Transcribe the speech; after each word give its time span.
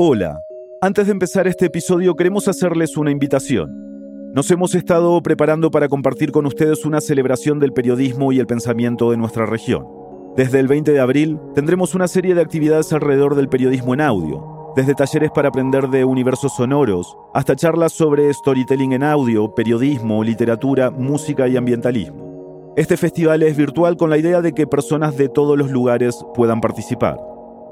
Hola, 0.00 0.44
antes 0.80 1.06
de 1.06 1.12
empezar 1.12 1.48
este 1.48 1.66
episodio 1.66 2.14
queremos 2.14 2.46
hacerles 2.46 2.96
una 2.96 3.10
invitación. 3.10 4.32
Nos 4.32 4.48
hemos 4.52 4.76
estado 4.76 5.20
preparando 5.24 5.72
para 5.72 5.88
compartir 5.88 6.30
con 6.30 6.46
ustedes 6.46 6.86
una 6.86 7.00
celebración 7.00 7.58
del 7.58 7.72
periodismo 7.72 8.30
y 8.30 8.38
el 8.38 8.46
pensamiento 8.46 9.10
de 9.10 9.16
nuestra 9.16 9.44
región. 9.44 9.88
Desde 10.36 10.60
el 10.60 10.68
20 10.68 10.92
de 10.92 11.00
abril 11.00 11.40
tendremos 11.56 11.96
una 11.96 12.06
serie 12.06 12.36
de 12.36 12.40
actividades 12.40 12.92
alrededor 12.92 13.34
del 13.34 13.48
periodismo 13.48 13.92
en 13.92 14.02
audio, 14.02 14.72
desde 14.76 14.94
talleres 14.94 15.32
para 15.32 15.48
aprender 15.48 15.88
de 15.88 16.04
universos 16.04 16.54
sonoros, 16.54 17.18
hasta 17.34 17.56
charlas 17.56 17.92
sobre 17.92 18.32
storytelling 18.32 18.92
en 18.92 19.02
audio, 19.02 19.52
periodismo, 19.52 20.22
literatura, 20.22 20.92
música 20.92 21.48
y 21.48 21.56
ambientalismo. 21.56 22.74
Este 22.76 22.96
festival 22.96 23.42
es 23.42 23.56
virtual 23.56 23.96
con 23.96 24.10
la 24.10 24.18
idea 24.18 24.42
de 24.42 24.52
que 24.52 24.68
personas 24.68 25.16
de 25.16 25.28
todos 25.28 25.58
los 25.58 25.72
lugares 25.72 26.24
puedan 26.34 26.60
participar. 26.60 27.18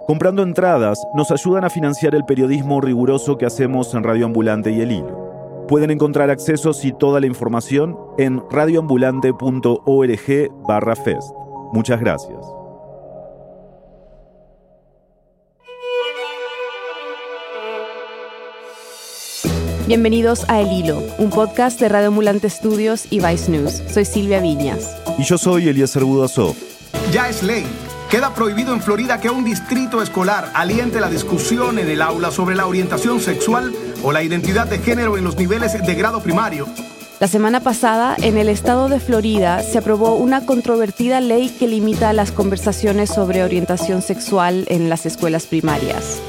Comprando 0.07 0.43
entradas 0.45 1.05
nos 1.15 1.33
ayudan 1.33 1.65
a 1.65 1.71
financiar 1.71 2.15
el 2.15 2.25
periodismo 2.25 2.81
riguroso 2.81 3.37
que 3.37 3.45
hacemos 3.45 3.93
en 3.93 4.05
Radio 4.05 4.27
Ambulante 4.27 4.71
y 4.71 4.81
El 4.81 4.93
Hilo. 4.93 5.67
Pueden 5.67 5.91
encontrar 5.91 6.31
accesos 6.31 6.85
y 6.85 6.93
toda 6.93 7.19
la 7.19 7.27
información 7.27 7.99
en 8.17 8.41
radioambulante.org 8.49 10.53
barra 10.65 10.95
fest. 10.95 11.33
Muchas 11.73 11.99
gracias. 11.99 12.39
Bienvenidos 19.89 20.49
a 20.49 20.61
El 20.61 20.71
Hilo, 20.71 21.03
un 21.19 21.31
podcast 21.31 21.81
de 21.81 21.89
Radio 21.89 22.07
Ambulante 22.09 22.47
Estudios 22.47 23.11
y 23.11 23.19
Vice 23.19 23.51
News. 23.51 23.83
Soy 23.89 24.05
Silvia 24.05 24.41
Viñas. 24.41 24.97
Y 25.19 25.25
yo 25.25 25.37
soy 25.37 25.69
Eliezer 25.69 26.05
Budasov. 26.05 26.55
Ya 27.11 27.29
es 27.29 27.43
ley 27.43 27.65
Queda 28.11 28.33
prohibido 28.35 28.73
en 28.73 28.81
Florida 28.81 29.21
que 29.21 29.31
un 29.31 29.45
distrito 29.45 30.01
escolar 30.01 30.53
aliente 30.55 31.01
la 31.01 31.11
discusión 31.11 31.81
en 31.81 31.89
el 31.89 32.01
aula 32.01 32.31
sobre 32.31 32.55
la 32.55 32.67
orientación 32.67 33.21
sexual 33.21 33.75
o 34.05 34.13
la 34.13 34.23
identidad 34.23 34.69
de 34.69 34.79
género 34.79 35.19
en 35.19 35.25
los 35.25 35.37
niveles 35.37 35.73
de 35.73 35.95
grado 35.97 36.21
primario. 36.21 36.69
La 37.19 37.27
semana 37.27 37.61
pasada, 37.61 38.15
en 38.23 38.39
el 38.39 38.49
estado 38.49 38.89
de 38.89 39.01
Florida, 39.01 39.61
se 39.63 39.79
aprobó 39.79 40.15
una 40.15 40.47
controvertida 40.47 41.21
ley 41.21 41.49
que 41.49 41.67
limita 41.67 42.13
las 42.13 42.31
conversaciones 42.31 43.11
sobre 43.11 43.43
orientación 43.43 44.03
sexual 44.03 44.67
en 44.69 44.89
las 44.89 45.05
escuelas 45.05 45.47
primarias. 45.47 46.21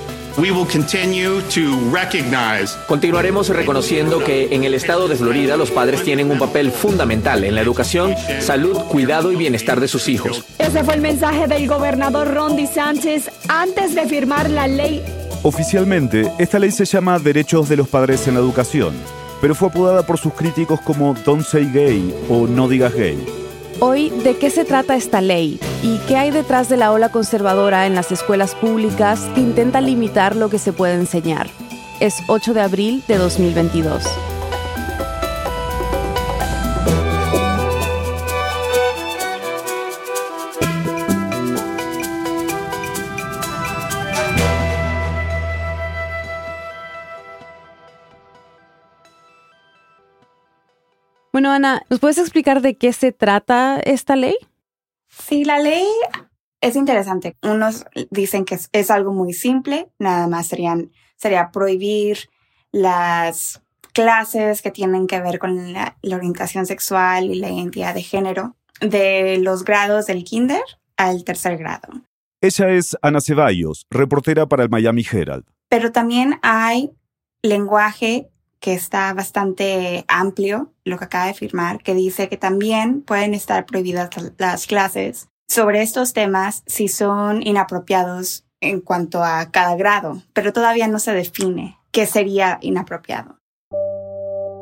Continuaremos 2.87 3.49
reconociendo 3.49 4.23
que 4.23 4.53
en 4.53 4.63
el 4.63 4.75
estado 4.75 5.07
de 5.07 5.15
Florida 5.15 5.57
los 5.57 5.71
padres 5.71 6.03
tienen 6.03 6.29
un 6.29 6.37
papel 6.37 6.71
fundamental 6.71 7.43
en 7.43 7.55
la 7.55 7.61
educación, 7.61 8.13
salud, 8.39 8.77
cuidado 8.83 9.31
y 9.31 9.35
bienestar 9.35 9.79
de 9.79 9.87
sus 9.87 10.07
hijos. 10.07 10.43
Ese 10.59 10.83
fue 10.83 10.93
el 10.93 11.01
mensaje 11.01 11.47
del 11.47 11.67
gobernador 11.67 12.31
Ron 12.31 12.55
DeSantis 12.55 13.31
antes 13.47 13.95
de 13.95 14.05
firmar 14.05 14.47
la 14.51 14.67
ley. 14.67 15.03
Oficialmente, 15.41 16.31
esta 16.37 16.59
ley 16.59 16.69
se 16.69 16.85
llama 16.85 17.17
Derechos 17.17 17.67
de 17.67 17.77
los 17.77 17.87
Padres 17.87 18.27
en 18.27 18.35
la 18.35 18.39
Educación, 18.39 18.93
pero 19.41 19.55
fue 19.55 19.69
apodada 19.69 20.05
por 20.05 20.19
sus 20.19 20.33
críticos 20.33 20.79
como 20.81 21.15
Don't 21.25 21.45
Say 21.45 21.71
Gay 21.73 22.13
o 22.29 22.45
No 22.45 22.67
Digas 22.67 22.93
Gay. 22.93 23.46
Hoy, 23.79 24.09
¿de 24.09 24.35
qué 24.37 24.49
se 24.49 24.65
trata 24.65 24.95
esta 24.95 25.21
ley? 25.21 25.59
¿Y 25.83 25.99
qué 26.07 26.15
hay 26.17 26.31
detrás 26.31 26.67
de 26.67 26.77
la 26.77 26.91
ola 26.91 27.09
conservadora 27.09 27.85
en 27.85 27.93
las 27.93 28.11
escuelas 28.11 28.55
públicas 28.55 29.29
que 29.35 29.41
intenta 29.41 29.81
limitar 29.81 30.35
lo 30.35 30.49
que 30.49 30.57
se 30.57 30.73
puede 30.73 30.95
enseñar? 30.95 31.47
Es 31.99 32.15
8 32.27 32.55
de 32.55 32.61
abril 32.61 33.03
de 33.07 33.17
2022. 33.17 34.03
Bueno, 51.37 51.51
Ana, 51.51 51.83
¿nos 51.91 51.99
puedes 51.99 52.17
explicar 52.17 52.61
de 52.61 52.77
qué 52.77 52.91
se 52.93 53.11
trata 53.11 53.79
esta 53.79 54.15
ley? 54.15 54.35
Sí, 55.07 55.45
la 55.45 55.59
ley 55.59 55.85
es 56.61 56.75
interesante. 56.75 57.37
Unos 57.43 57.85
dicen 58.09 58.43
que 58.43 58.57
es, 58.71 58.89
algo 58.89 59.13
muy 59.13 59.33
simple, 59.33 59.87
nada 59.99 60.25
más 60.25 60.47
serían, 60.47 60.89
sería 61.15 61.51
prohibir 61.51 62.17
las 62.71 63.61
clases 63.93 64.63
que 64.63 64.71
tienen 64.71 65.05
que 65.05 65.21
ver 65.21 65.37
con 65.37 65.73
la, 65.73 65.95
orientación 66.11 66.65
sexual 66.65 67.25
y 67.25 67.35
la 67.35 67.51
identidad 67.51 67.93
de 67.93 68.01
género 68.01 68.55
de 68.81 69.37
los 69.37 69.63
grados 69.63 70.07
del 70.07 70.23
kinder 70.23 70.63
al 70.95 71.23
tercer 71.23 71.59
grado. 71.59 71.87
Ella 72.41 72.69
es 72.69 72.97
Ana 73.03 73.21
Ceballos, 73.21 73.85
reportera 73.91 74.47
para 74.47 74.63
el 74.63 74.69
Miami 74.69 75.05
Herald. 75.07 75.45
Pero 75.69 75.91
también 75.91 76.39
hay 76.41 76.89
lenguaje 77.43 78.27
que 78.67 78.73
está 78.73 79.13
bastante 79.13 80.03
amplio, 80.09 80.73
lo 80.83 80.97
que 80.97 81.05
acaba 81.05 81.27
de 81.27 81.33
firmar, 81.33 81.81
que 81.81 81.93
dice 81.93 82.27
que 82.27 82.35
también 82.35 83.01
pueden 83.01 83.33
estar 83.33 83.65
prohibidas 83.65 84.09
las 84.37 84.67
clases 84.67 85.29
sobre 85.47 85.81
estos 85.81 86.11
temas 86.11 86.63
si 86.65 86.89
son 86.89 87.47
inapropiados 87.47 88.45
en 88.59 88.81
cuanto 88.81 89.23
a 89.23 89.51
cada 89.51 89.77
grado, 89.77 90.21
pero 90.33 90.51
todavía 90.51 90.89
no 90.89 90.99
se 90.99 91.13
define 91.13 91.77
qué 91.91 92.05
sería 92.05 92.57
inapropiado. 92.59 93.37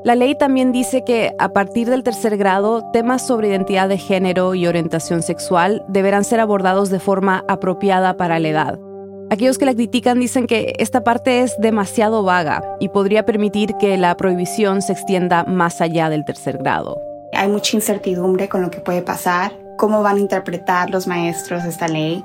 La 0.03 0.13
ley 0.13 0.37
también 0.37 0.71
dice 0.71 1.03
que 1.03 1.33
a 1.39 1.49
partir 1.49 1.89
del 1.89 2.03
tercer 2.03 2.37
grado, 2.37 2.91
temas 2.93 3.25
sobre 3.25 3.47
identidad 3.47 3.89
de 3.89 3.97
género 3.97 4.53
y 4.53 4.67
orientación 4.67 5.23
sexual 5.23 5.83
deberán 5.87 6.25
ser 6.25 6.39
abordados 6.41 6.91
de 6.91 6.99
forma 6.99 7.43
apropiada 7.47 8.17
para 8.17 8.37
la 8.37 8.49
edad. 8.49 8.84
Aquellos 9.31 9.57
que 9.57 9.65
la 9.65 9.73
critican 9.73 10.19
dicen 10.19 10.45
que 10.45 10.75
esta 10.77 11.03
parte 11.03 11.41
es 11.41 11.55
demasiado 11.59 12.23
vaga 12.23 12.63
y 12.79 12.89
podría 12.89 13.25
permitir 13.25 13.75
que 13.79 13.97
la 13.97 14.15
prohibición 14.15 14.81
se 14.81 14.93
extienda 14.93 15.43
más 15.45 15.81
allá 15.81 16.09
del 16.09 16.25
tercer 16.25 16.59
grado. 16.59 17.01
Hay 17.33 17.49
mucha 17.49 17.75
incertidumbre 17.75 18.47
con 18.47 18.61
lo 18.61 18.69
que 18.69 18.79
puede 18.79 19.01
pasar, 19.01 19.51
cómo 19.77 20.03
van 20.03 20.17
a 20.17 20.19
interpretar 20.19 20.91
los 20.91 21.07
maestros 21.07 21.65
esta 21.65 21.87
ley, 21.87 22.23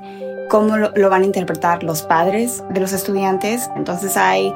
cómo 0.49 0.77
lo, 0.77 1.09
van 1.09 1.23
a 1.23 1.25
interpretar 1.25 1.83
los 1.83 2.03
padres 2.03 2.63
de 2.69 2.79
los 2.79 2.93
estudiantes. 2.93 3.69
Entonces 3.75 4.15
hay 4.15 4.53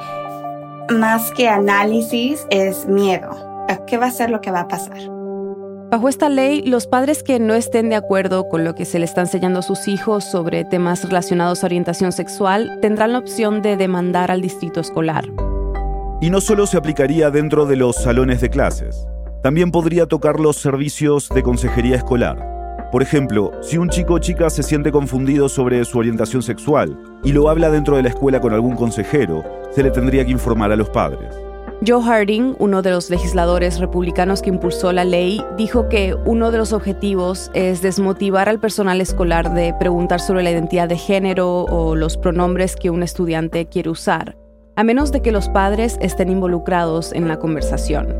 más 0.90 1.32
que 1.32 1.50
análisis, 1.50 2.46
es 2.52 2.86
miedo. 2.86 3.30
¿Qué 3.88 3.98
va 3.98 4.06
a 4.06 4.12
ser 4.12 4.30
lo 4.30 4.42
que 4.42 4.52
va 4.52 4.62
a 4.62 4.68
pasar? 4.68 5.15
Bajo 5.96 6.10
esta 6.10 6.28
ley, 6.28 6.62
los 6.62 6.88
padres 6.88 7.24
que 7.24 7.40
no 7.40 7.54
estén 7.54 7.88
de 7.88 7.96
acuerdo 7.96 8.50
con 8.50 8.66
lo 8.66 8.76
que 8.76 8.84
se 8.84 9.00
le 9.00 9.06
está 9.06 9.22
enseñando 9.22 9.60
a 9.60 9.62
sus 9.62 9.88
hijos 9.88 10.26
sobre 10.26 10.66
temas 10.66 11.06
relacionados 11.06 11.64
a 11.64 11.68
orientación 11.68 12.12
sexual 12.12 12.80
tendrán 12.82 13.14
la 13.14 13.20
opción 13.20 13.62
de 13.62 13.78
demandar 13.78 14.30
al 14.30 14.42
distrito 14.42 14.82
escolar. 14.82 15.24
Y 16.20 16.30
no 16.30 16.42
solo 16.42 16.68
se 16.68 16.76
aplicaría 16.76 17.30
dentro 17.32 17.66
de 17.66 17.78
los 17.78 17.96
salones 17.96 18.42
de 18.42 18.50
clases, 18.50 19.08
también 19.42 19.72
podría 19.72 20.06
tocar 20.06 20.38
los 20.38 20.58
servicios 20.58 21.30
de 21.30 21.44
consejería 21.44 21.96
escolar. 21.96 22.90
Por 22.92 23.02
ejemplo, 23.02 23.54
si 23.62 23.78
un 23.78 23.88
chico 23.88 24.16
o 24.16 24.20
chica 24.20 24.50
se 24.50 24.64
siente 24.64 24.92
confundido 24.92 25.48
sobre 25.48 25.86
su 25.86 25.98
orientación 25.98 26.44
sexual 26.44 27.00
y 27.24 27.32
lo 27.32 27.48
habla 27.48 27.70
dentro 27.70 27.96
de 27.96 28.04
la 28.04 28.10
escuela 28.10 28.42
con 28.42 28.54
algún 28.54 28.76
consejero, 28.76 29.46
se 29.72 29.82
le 29.82 29.92
tendría 29.92 30.26
que 30.26 30.32
informar 30.32 30.74
a 30.74 30.76
los 30.76 30.90
padres. 30.90 31.34
Joe 31.86 32.02
Harding, 32.02 32.56
uno 32.60 32.82
de 32.82 32.92
los 32.92 33.10
legisladores 33.10 33.80
republicanos 33.80 34.42
que 34.42 34.50
impulsó 34.50 34.94
la 34.94 35.04
ley, 35.04 35.42
dijo 35.58 35.90
que 35.90 36.16
uno 36.26 36.52
de 36.52 36.58
los 36.58 36.72
objetivos 36.72 37.52
es 37.54 37.82
desmotivar 37.82 38.48
al 38.48 38.60
personal 38.60 39.02
escolar 39.02 39.54
de 39.54 39.74
preguntar 39.78 40.22
sobre 40.22 40.44
la 40.44 40.52
identidad 40.52 40.88
de 40.88 40.98
género 40.98 41.64
o 41.66 41.96
los 41.96 42.18
pronombres 42.18 42.76
que 42.76 42.90
un 42.90 43.04
estudiante 43.04 43.68
quiere 43.68 43.90
usar, 43.90 44.38
a 44.78 44.84
menos 44.84 45.12
de 45.12 45.22
que 45.22 45.34
los 45.34 45.50
padres 45.50 45.98
estén 46.00 46.30
involucrados 46.30 47.12
en 47.12 47.28
la 47.28 47.40
conversación. 47.40 48.16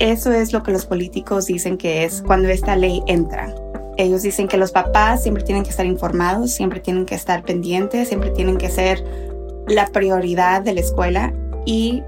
Eso 0.00 0.30
es 0.30 0.52
lo 0.52 0.62
que 0.62 0.72
los 0.72 0.84
políticos 0.84 1.46
dicen 1.46 1.78
que 1.78 2.04
es 2.04 2.22
cuando 2.22 2.48
esta 2.48 2.76
ley 2.76 3.02
entra. 3.06 3.54
Ellos 3.96 4.22
dicen 4.22 4.46
que 4.48 4.58
los 4.58 4.70
papás 4.70 5.22
siempre 5.22 5.42
tienen 5.42 5.64
que 5.64 5.70
estar 5.70 5.86
informados, 5.86 6.52
siempre 6.52 6.78
tienen 6.78 7.06
que 7.06 7.14
estar 7.14 7.42
pendientes, 7.42 8.08
siempre 8.08 8.30
tienen 8.30 8.58
que 8.58 8.68
ser 8.68 9.02
la 9.66 9.86
prioridad 9.86 10.62
de 10.62 10.74
la 10.74 10.80
escuela 10.80 11.32
y 11.66 12.02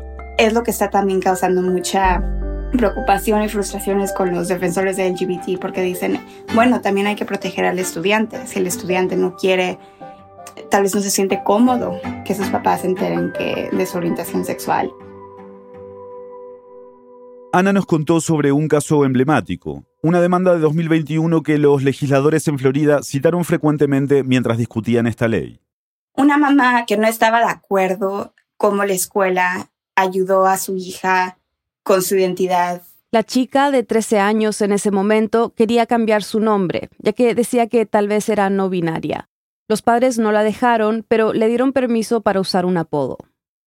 es 0.47 0.55
lo 0.55 0.63
que 0.63 0.71
está 0.71 0.89
también 0.89 1.21
causando 1.21 1.61
mucha 1.61 2.25
preocupación 2.73 3.43
y 3.43 3.49
frustraciones 3.51 4.13
con 4.15 4.33
los 4.35 4.49
defensores 4.49 4.97
de 4.97 5.11
LGBT 5.11 5.61
porque 5.61 5.83
dicen, 5.83 6.19
bueno, 6.55 6.81
también 6.81 7.07
hay 7.07 7.15
que 7.15 7.27
proteger 7.27 7.67
al 7.67 7.79
estudiante. 7.79 8.47
Si 8.47 8.59
el 8.59 8.67
estudiante 8.67 9.17
no 9.17 9.37
quiere, 9.37 9.79
tal 10.71 10.83
vez 10.83 10.95
no 10.95 11.03
se 11.03 11.11
siente 11.11 11.43
cómodo 11.45 12.01
que 12.25 12.35
sus 12.35 12.49
papás 12.49 12.81
se 12.81 12.87
enteren 12.87 13.33
que, 13.37 13.69
de 13.71 13.87
su 13.87 13.99
orientación 13.99 14.47
sexual. 14.47 14.91
Ana 17.53 17.75
nos 17.75 17.85
contó 17.85 18.21
sobre 18.23 18.51
un 18.51 18.69
caso 18.69 19.05
emblemático, 19.05 19.85
una 20.03 20.23
demanda 20.23 20.55
de 20.55 20.61
2021 20.61 21.43
que 21.43 21.59
los 21.59 21.83
legisladores 21.83 22.49
en 22.49 22.59
Florida 22.59 23.03
citaron 23.03 23.45
frecuentemente 23.45 24.23
mientras 24.23 24.57
discutían 24.57 25.07
esta 25.07 25.29
ley. 25.29 25.61
Una 26.15 26.39
mamá 26.39 26.87
que 26.87 26.97
no 26.97 27.07
estaba 27.07 27.41
de 27.41 27.51
acuerdo 27.51 28.35
cómo 28.57 28.85
la 28.85 28.93
escuela 28.93 29.71
ayudó 30.01 30.47
a 30.47 30.57
su 30.57 30.77
hija 30.77 31.39
con 31.83 32.03
su 32.03 32.17
identidad. 32.17 32.83
La 33.13 33.25
chica 33.25 33.71
de 33.71 33.83
13 33.83 34.21
años 34.21 34.61
en 34.63 34.73
ese 34.73 34.91
momento 34.91 35.53
quería 35.55 35.87
cambiar 35.87 36.23
su 36.23 36.39
nombre, 36.39 36.91
ya 36.99 37.13
que 37.13 37.35
decía 37.35 37.67
que 37.67 37.85
tal 37.85 38.07
vez 38.07 38.29
era 38.29 38.51
no 38.51 38.69
binaria. 38.69 39.29
Los 39.69 39.83
padres 39.83 40.19
no 40.19 40.33
la 40.33 40.43
dejaron, 40.43 41.05
pero 41.09 41.33
le 41.33 41.49
dieron 41.49 41.73
permiso 41.73 42.21
para 42.21 42.41
usar 42.41 42.65
un 42.67 42.77
apodo. 42.77 43.19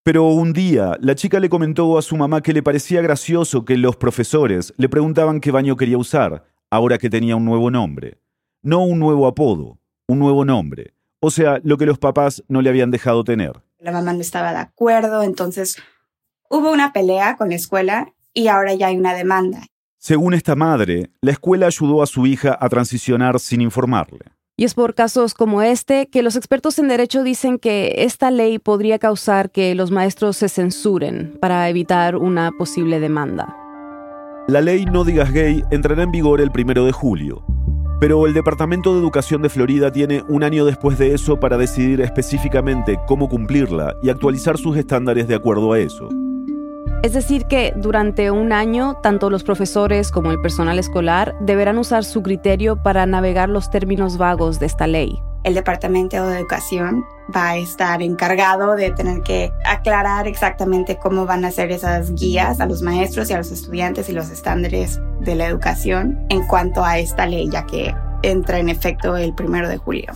Pero 0.03 0.25
un 0.27 0.51
día, 0.51 0.97
la 0.99 1.15
chica 1.15 1.39
le 1.39 1.49
comentó 1.49 1.97
a 1.97 2.01
su 2.01 2.17
mamá 2.17 2.41
que 2.41 2.51
le 2.51 2.61
parecía 2.61 3.01
gracioso 3.01 3.63
que 3.63 3.77
los 3.77 3.95
profesores 3.95 4.73
le 4.75 4.89
preguntaban 4.89 5.39
qué 5.39 5.51
baño 5.51 5.77
quería 5.77 5.97
usar, 5.97 6.43
ahora 6.69 6.97
que 6.97 7.09
tenía 7.09 7.37
un 7.37 7.45
nuevo 7.45 7.71
nombre. 7.71 8.19
No 8.61 8.83
un 8.83 8.99
nuevo 8.99 9.27
apodo, 9.27 9.79
un 10.07 10.19
nuevo 10.19 10.43
nombre. 10.43 10.93
O 11.21 11.31
sea, 11.31 11.61
lo 11.63 11.77
que 11.77 11.85
los 11.85 11.99
papás 11.99 12.43
no 12.49 12.61
le 12.61 12.69
habían 12.69 12.91
dejado 12.91 13.23
tener. 13.23 13.61
La 13.79 13.93
mamá 13.93 14.11
no 14.11 14.19
estaba 14.19 14.51
de 14.51 14.59
acuerdo, 14.59 15.23
entonces 15.23 15.77
hubo 16.53 16.71
una 16.71 16.93
pelea 16.93 17.35
con 17.35 17.49
la 17.49 17.55
escuela 17.55 18.13
y 18.31 18.47
ahora 18.47 18.75
ya 18.75 18.87
hay 18.87 18.97
una 18.97 19.15
demanda. 19.15 19.63
Según 19.97 20.35
esta 20.35 20.55
madre, 20.55 21.09
la 21.21 21.31
escuela 21.31 21.65
ayudó 21.65 22.03
a 22.03 22.05
su 22.05 22.27
hija 22.27 22.55
a 22.59 22.69
transicionar 22.69 23.39
sin 23.39 23.61
informarle. 23.61 24.19
Y 24.55 24.65
es 24.65 24.75
por 24.75 24.93
casos 24.93 25.33
como 25.33 25.63
este 25.63 26.09
que 26.09 26.21
los 26.21 26.35
expertos 26.35 26.77
en 26.77 26.89
derecho 26.89 27.23
dicen 27.23 27.57
que 27.57 27.95
esta 28.05 28.29
ley 28.29 28.59
podría 28.59 28.99
causar 28.99 29.49
que 29.49 29.73
los 29.73 29.89
maestros 29.89 30.37
se 30.37 30.47
censuren 30.47 31.39
para 31.41 31.67
evitar 31.69 32.17
una 32.17 32.51
posible 32.51 32.99
demanda. 32.99 33.57
La 34.47 34.61
ley 34.61 34.85
No 34.85 35.05
Digas 35.05 35.31
Gay 35.31 35.63
entrará 35.71 36.03
en 36.03 36.11
vigor 36.11 36.39
el 36.39 36.51
primero 36.51 36.85
de 36.85 36.91
julio, 36.91 37.43
pero 37.99 38.27
el 38.27 38.35
Departamento 38.35 38.93
de 38.93 38.99
Educación 38.99 39.41
de 39.41 39.49
Florida 39.49 39.91
tiene 39.91 40.21
un 40.27 40.43
año 40.43 40.65
después 40.65 40.99
de 40.99 41.15
eso 41.15 41.39
para 41.39 41.57
decidir 41.57 42.01
específicamente 42.01 42.99
cómo 43.07 43.27
cumplirla 43.27 43.95
y 44.03 44.09
actualizar 44.09 44.59
sus 44.59 44.77
estándares 44.77 45.27
de 45.27 45.33
acuerdo 45.33 45.73
a 45.73 45.79
eso. 45.79 46.09
Es 47.03 47.11
decir, 47.11 47.47
que 47.47 47.73
durante 47.75 48.31
un 48.31 48.53
año, 48.53 48.95
tanto 49.03 49.29
los 49.29 49.43
profesores 49.43 50.09
como 50.09 50.31
el 50.31 50.39
personal 50.39 50.79
escolar 50.79 51.35
deberán 51.41 51.77
usar 51.77 52.05
su 52.05 52.23
criterio 52.23 52.81
para 52.81 53.05
navegar 53.05 53.49
los 53.49 53.69
términos 53.69 54.17
vagos 54.17 54.57
de 54.57 54.67
esta 54.67 54.87
ley. 54.87 55.21
El 55.43 55.53
Departamento 55.53 56.25
de 56.25 56.39
Educación 56.39 57.03
va 57.35 57.49
a 57.49 57.57
estar 57.57 58.01
encargado 58.01 58.77
de 58.77 58.91
tener 58.91 59.21
que 59.21 59.51
aclarar 59.65 60.29
exactamente 60.29 60.97
cómo 60.97 61.25
van 61.25 61.43
a 61.43 61.51
ser 61.51 61.73
esas 61.73 62.15
guías 62.15 62.61
a 62.61 62.67
los 62.67 62.81
maestros 62.81 63.29
y 63.29 63.33
a 63.33 63.37
los 63.37 63.51
estudiantes 63.51 64.07
y 64.07 64.13
los 64.13 64.29
estándares 64.29 65.01
de 65.19 65.35
la 65.35 65.47
educación 65.47 66.25
en 66.29 66.47
cuanto 66.47 66.85
a 66.85 66.99
esta 66.99 67.25
ley, 67.25 67.49
ya 67.51 67.65
que 67.65 67.93
entra 68.21 68.59
en 68.59 68.69
efecto 68.69 69.17
el 69.17 69.35
primero 69.35 69.67
de 69.67 69.75
julio. 69.75 70.13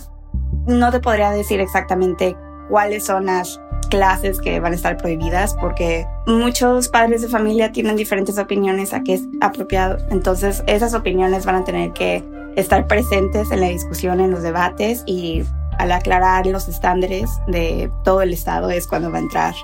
No 0.66 0.90
te 0.90 1.00
podría 1.00 1.32
decir 1.32 1.60
exactamente 1.60 2.34
cuáles 2.70 3.04
son 3.04 3.26
las 3.26 3.60
clases 3.88 4.40
que 4.40 4.60
van 4.60 4.72
a 4.72 4.76
estar 4.76 4.96
prohibidas 4.96 5.54
porque 5.60 6.06
muchos 6.26 6.88
padres 6.88 7.22
de 7.22 7.28
familia 7.28 7.72
tienen 7.72 7.96
diferentes 7.96 8.38
opiniones 8.38 8.92
a 8.92 9.02
qué 9.02 9.14
es 9.14 9.22
apropiado. 9.40 9.98
Entonces 10.10 10.62
esas 10.66 10.94
opiniones 10.94 11.46
van 11.46 11.56
a 11.56 11.64
tener 11.64 11.92
que 11.92 12.22
estar 12.56 12.86
presentes 12.86 13.50
en 13.50 13.60
la 13.60 13.68
discusión, 13.68 14.20
en 14.20 14.30
los 14.30 14.42
debates 14.42 15.02
y 15.06 15.44
al 15.78 15.92
aclarar 15.92 16.46
los 16.46 16.68
estándares 16.68 17.30
de 17.46 17.90
todo 18.04 18.22
el 18.22 18.32
Estado 18.32 18.70
es 18.70 18.86
cuando 18.86 19.10
va 19.10 19.18
a 19.18 19.22
entrar 19.22 19.54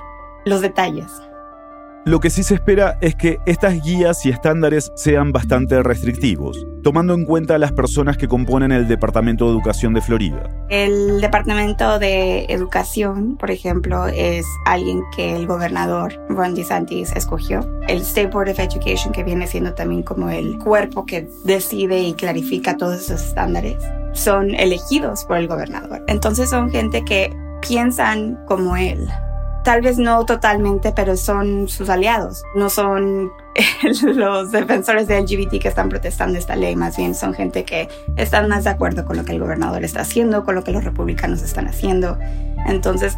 los 0.44 0.60
detalles. 0.60 1.10
Lo 2.06 2.20
que 2.20 2.28
sí 2.28 2.42
se 2.42 2.56
espera 2.56 2.98
es 3.00 3.14
que 3.14 3.38
estas 3.46 3.82
guías 3.82 4.26
y 4.26 4.28
estándares 4.28 4.92
sean 4.94 5.32
bastante 5.32 5.82
restrictivos, 5.82 6.66
tomando 6.82 7.14
en 7.14 7.24
cuenta 7.24 7.54
a 7.54 7.58
las 7.58 7.72
personas 7.72 8.18
que 8.18 8.28
componen 8.28 8.72
el 8.72 8.86
Departamento 8.86 9.46
de 9.46 9.52
Educación 9.52 9.94
de 9.94 10.02
Florida. 10.02 10.42
El 10.68 11.22
Departamento 11.22 11.98
de 11.98 12.44
Educación, 12.50 13.38
por 13.38 13.50
ejemplo, 13.50 14.06
es 14.06 14.44
alguien 14.66 15.00
que 15.16 15.34
el 15.34 15.46
gobernador 15.46 16.12
Ron 16.28 16.54
DeSantis 16.54 17.10
escogió. 17.12 17.66
El 17.88 18.02
State 18.02 18.26
Board 18.26 18.50
of 18.50 18.58
Education, 18.58 19.10
que 19.14 19.24
viene 19.24 19.46
siendo 19.46 19.72
también 19.72 20.02
como 20.02 20.28
el 20.28 20.58
cuerpo 20.58 21.06
que 21.06 21.26
decide 21.44 22.02
y 22.02 22.12
clarifica 22.12 22.76
todos 22.76 23.00
esos 23.00 23.22
estándares, 23.28 23.82
son 24.12 24.54
elegidos 24.54 25.24
por 25.24 25.38
el 25.38 25.48
gobernador. 25.48 26.04
Entonces 26.06 26.50
son 26.50 26.70
gente 26.70 27.02
que 27.02 27.34
piensan 27.66 28.44
como 28.46 28.76
él, 28.76 29.08
tal 29.64 29.80
vez 29.80 29.98
no 29.98 30.24
totalmente, 30.24 30.92
pero 30.92 31.16
son 31.16 31.68
sus 31.68 31.90
aliados. 31.90 32.44
No 32.54 32.70
son 32.70 33.32
los 34.14 34.52
defensores 34.52 35.08
de 35.08 35.20
LGBT 35.20 35.60
que 35.60 35.68
están 35.68 35.88
protestando 35.88 36.38
esta 36.38 36.54
ley, 36.54 36.76
más 36.76 36.96
bien 36.96 37.14
son 37.14 37.34
gente 37.34 37.64
que 37.64 37.88
están 38.16 38.48
más 38.48 38.64
de 38.64 38.70
acuerdo 38.70 39.04
con 39.04 39.16
lo 39.16 39.24
que 39.24 39.32
el 39.32 39.40
gobernador 39.40 39.82
está 39.82 40.02
haciendo, 40.02 40.44
con 40.44 40.54
lo 40.54 40.62
que 40.62 40.70
los 40.70 40.84
republicanos 40.84 41.42
están 41.42 41.66
haciendo. 41.66 42.18
Entonces, 42.66 43.16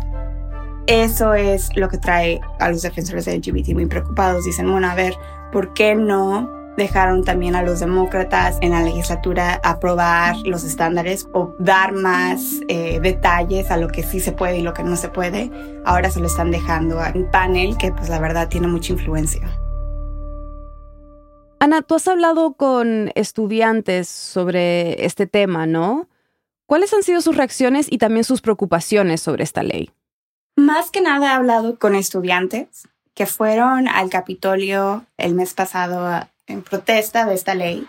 eso 0.87 1.35
es 1.35 1.75
lo 1.77 1.89
que 1.89 1.99
trae 1.99 2.41
a 2.61 2.71
los 2.71 2.83
defensores 2.83 3.25
de 3.25 3.37
LGBT 3.37 3.75
muy 3.75 3.87
preocupados. 3.87 4.45
Dicen, 4.45 4.71
bueno, 4.71 4.89
a 4.89 4.95
ver, 4.95 5.15
¿por 5.53 5.75
qué 5.75 5.95
no 5.95 6.56
dejaron 6.77 7.25
también 7.25 7.57
a 7.57 7.63
los 7.63 7.81
demócratas 7.81 8.59
en 8.61 8.73
la 8.73 8.83
legislatura 8.83 9.61
aprobar 9.65 10.37
los 10.45 10.65
estándares 10.65 11.29
o 11.33 11.55
dar 11.59 11.93
más 11.93 12.61
eh, 12.69 13.01
detalles 13.01 13.71
a 13.71 13.77
lo 13.77 13.89
que 13.89 14.03
sí 14.03 14.21
se 14.21 14.33
puede 14.33 14.59
y 14.59 14.63
lo 14.63 14.75
que 14.75 14.83
no 14.83 14.97
se 14.97 15.09
puede. 15.09 15.51
Ahora 15.85 16.11
se 16.11 16.21
lo 16.21 16.27
están 16.27 16.51
dejando 16.51 17.01
a 17.01 17.13
un 17.15 17.31
panel 17.31 17.77
que 17.77 17.93
pues 17.93 18.09
la 18.09 18.19
verdad 18.19 18.49
tiene 18.49 18.69
mucha 18.69 18.93
influencia. 18.93 19.49
Ana, 21.59 21.83
tú 21.83 21.95
has 21.95 22.07
hablado 22.07 22.53
con 22.53 23.11
estudiantes 23.15 24.09
sobre 24.09 25.05
este 25.07 25.27
tema, 25.27 25.67
¿no? 25.67 26.09
¿Cuáles 26.67 26.93
han 26.93 27.03
sido 27.03 27.21
sus 27.21 27.37
reacciones 27.37 27.87
y 27.91 27.99
también 27.99 28.25
sus 28.25 28.43
preocupaciones 28.43 29.23
sobre 29.23 29.45
esta 29.45 29.63
ley? 29.63 29.91
Más 30.57 30.91
que 30.91 31.01
nada 31.01 31.27
he 31.27 31.35
hablado 31.35 31.79
con 31.79 31.95
estudiantes 31.95 32.89
que 33.15 33.27
fueron 33.27 33.89
al 33.89 34.11
Capitolio 34.11 35.07
el 35.17 35.35
mes 35.35 35.55
pasado 35.55 36.29
en 36.47 36.63
protesta 36.63 37.27
de 37.27 37.35
esta 37.35 37.55
ley. 37.55 37.87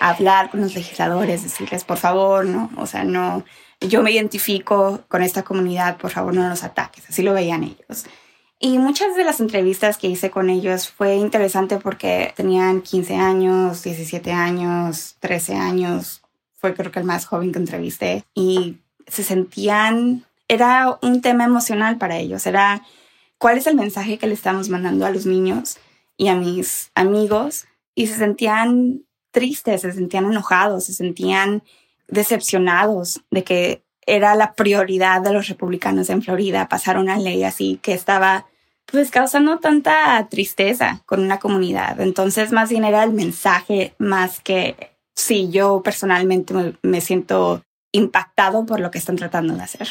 Hablar 0.00 0.50
con 0.50 0.60
los 0.60 0.74
legisladores, 0.74 1.42
decirles, 1.42 1.84
por 1.84 1.96
favor, 1.96 2.44
no, 2.44 2.70
o 2.76 2.86
sea, 2.86 3.04
no, 3.04 3.44
yo 3.80 4.02
me 4.02 4.12
identifico 4.12 5.00
con 5.08 5.22
esta 5.22 5.42
comunidad, 5.42 5.96
por 5.96 6.10
favor, 6.10 6.34
no 6.34 6.48
nos 6.48 6.62
ataques, 6.62 7.08
así 7.08 7.22
lo 7.22 7.32
veían 7.32 7.64
ellos. 7.64 8.06
Y 8.60 8.78
muchas 8.78 9.16
de 9.16 9.24
las 9.24 9.40
entrevistas 9.40 9.98
que 9.98 10.08
hice 10.08 10.30
con 10.30 10.50
ellos 10.50 10.88
fue 10.88 11.16
interesante 11.16 11.78
porque 11.78 12.32
tenían 12.36 12.82
15 12.82 13.16
años, 13.16 13.82
17 13.82 14.32
años, 14.32 15.16
13 15.20 15.56
años, 15.56 16.22
fue 16.56 16.74
creo 16.74 16.90
que 16.90 16.98
el 17.00 17.04
más 17.04 17.26
joven 17.26 17.52
que 17.52 17.58
entrevisté, 17.58 18.24
y 18.34 18.78
se 19.06 19.22
sentían, 19.22 20.24
era 20.48 20.98
un 21.02 21.20
tema 21.22 21.44
emocional 21.44 21.98
para 21.98 22.18
ellos, 22.18 22.46
era 22.46 22.82
cuál 23.38 23.58
es 23.58 23.66
el 23.66 23.74
mensaje 23.74 24.18
que 24.18 24.26
le 24.26 24.34
estamos 24.34 24.68
mandando 24.68 25.06
a 25.06 25.10
los 25.10 25.26
niños 25.26 25.78
y 26.16 26.28
a 26.28 26.34
mis 26.34 26.90
amigos 26.94 27.66
y 27.94 28.06
se 28.08 28.16
sentían 28.16 29.04
tristes, 29.30 29.82
se 29.82 29.92
sentían 29.92 30.26
enojados, 30.26 30.84
se 30.84 30.92
sentían 30.92 31.62
decepcionados 32.08 33.22
de 33.30 33.44
que 33.44 33.82
era 34.06 34.34
la 34.34 34.54
prioridad 34.54 35.20
de 35.20 35.32
los 35.32 35.48
republicanos 35.48 36.08
en 36.10 36.22
Florida 36.22 36.68
pasar 36.68 36.98
una 36.98 37.18
ley 37.18 37.44
así 37.44 37.78
que 37.82 37.92
estaba 37.92 38.46
pues 38.86 39.10
causando 39.10 39.58
tanta 39.58 40.26
tristeza 40.30 41.02
con 41.04 41.20
una 41.20 41.38
comunidad. 41.38 42.00
Entonces 42.00 42.52
más 42.52 42.70
bien 42.70 42.84
era 42.84 43.04
el 43.04 43.12
mensaje 43.12 43.94
más 43.98 44.40
que 44.40 44.96
sí, 45.14 45.50
yo 45.50 45.82
personalmente 45.82 46.54
me, 46.54 46.74
me 46.82 47.00
siento 47.02 47.62
impactado 47.92 48.66
por 48.66 48.80
lo 48.80 48.90
que 48.90 48.98
están 48.98 49.16
tratando 49.16 49.54
de 49.54 49.62
hacer. 49.62 49.88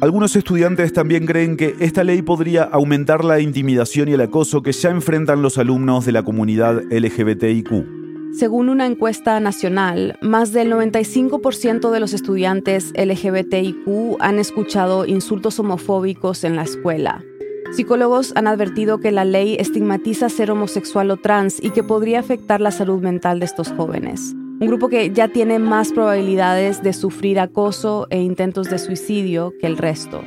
Algunos 0.00 0.36
estudiantes 0.36 0.92
también 0.92 1.26
creen 1.26 1.56
que 1.56 1.74
esta 1.80 2.04
ley 2.04 2.22
podría 2.22 2.64
aumentar 2.64 3.24
la 3.24 3.40
intimidación 3.40 4.08
y 4.08 4.12
el 4.12 4.20
acoso 4.20 4.62
que 4.62 4.72
ya 4.72 4.90
enfrentan 4.90 5.42
los 5.42 5.58
alumnos 5.58 6.04
de 6.04 6.12
la 6.12 6.22
comunidad 6.22 6.82
LGBTIQ. 6.90 8.32
Según 8.32 8.68
una 8.68 8.86
encuesta 8.86 9.40
nacional, 9.40 10.18
más 10.20 10.52
del 10.52 10.70
95% 10.70 11.90
de 11.90 12.00
los 12.00 12.12
estudiantes 12.12 12.92
LGBTIQ 12.94 14.16
han 14.20 14.38
escuchado 14.38 15.06
insultos 15.06 15.58
homofóbicos 15.58 16.44
en 16.44 16.54
la 16.54 16.62
escuela. 16.62 17.24
Psicólogos 17.72 18.32
han 18.36 18.46
advertido 18.46 18.98
que 18.98 19.12
la 19.12 19.24
ley 19.24 19.56
estigmatiza 19.58 20.28
ser 20.28 20.50
homosexual 20.50 21.10
o 21.10 21.16
trans 21.16 21.62
y 21.62 21.70
que 21.70 21.82
podría 21.82 22.20
afectar 22.20 22.60
la 22.60 22.70
salud 22.70 23.02
mental 23.02 23.40
de 23.40 23.46
estos 23.46 23.72
jóvenes 23.72 24.34
un 24.60 24.66
grupo 24.66 24.88
que 24.88 25.10
ya 25.10 25.28
tiene 25.28 25.58
más 25.60 25.92
probabilidades 25.92 26.82
de 26.82 26.92
sufrir 26.92 27.38
acoso 27.38 28.08
e 28.10 28.20
intentos 28.20 28.68
de 28.68 28.78
suicidio 28.78 29.52
que 29.60 29.68
el 29.68 29.78
resto. 29.78 30.22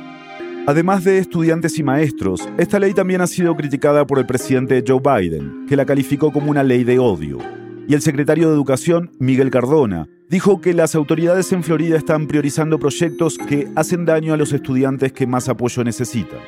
Además 0.66 1.04
de 1.04 1.18
estudiantes 1.18 1.78
y 1.78 1.82
maestros, 1.82 2.48
esta 2.56 2.78
ley 2.78 2.94
también 2.94 3.20
ha 3.20 3.26
sido 3.26 3.54
criticada 3.56 4.06
por 4.06 4.18
el 4.18 4.26
presidente 4.26 4.82
Joe 4.86 5.00
Biden, 5.00 5.66
que 5.68 5.76
la 5.76 5.84
calificó 5.84 6.32
como 6.32 6.50
una 6.50 6.62
ley 6.62 6.84
de 6.84 6.98
odio. 6.98 7.38
Y 7.88 7.94
el 7.94 8.00
secretario 8.00 8.48
de 8.48 8.54
Educación, 8.54 9.10
Miguel 9.18 9.50
Cardona, 9.50 10.08
dijo 10.30 10.60
que 10.60 10.72
las 10.72 10.94
autoridades 10.94 11.52
en 11.52 11.62
Florida 11.62 11.98
están 11.98 12.26
priorizando 12.26 12.78
proyectos 12.78 13.36
que 13.36 13.68
hacen 13.74 14.06
daño 14.06 14.32
a 14.32 14.36
los 14.36 14.52
estudiantes 14.52 15.12
que 15.12 15.26
más 15.26 15.48
apoyo 15.48 15.84
necesitan. 15.84 16.38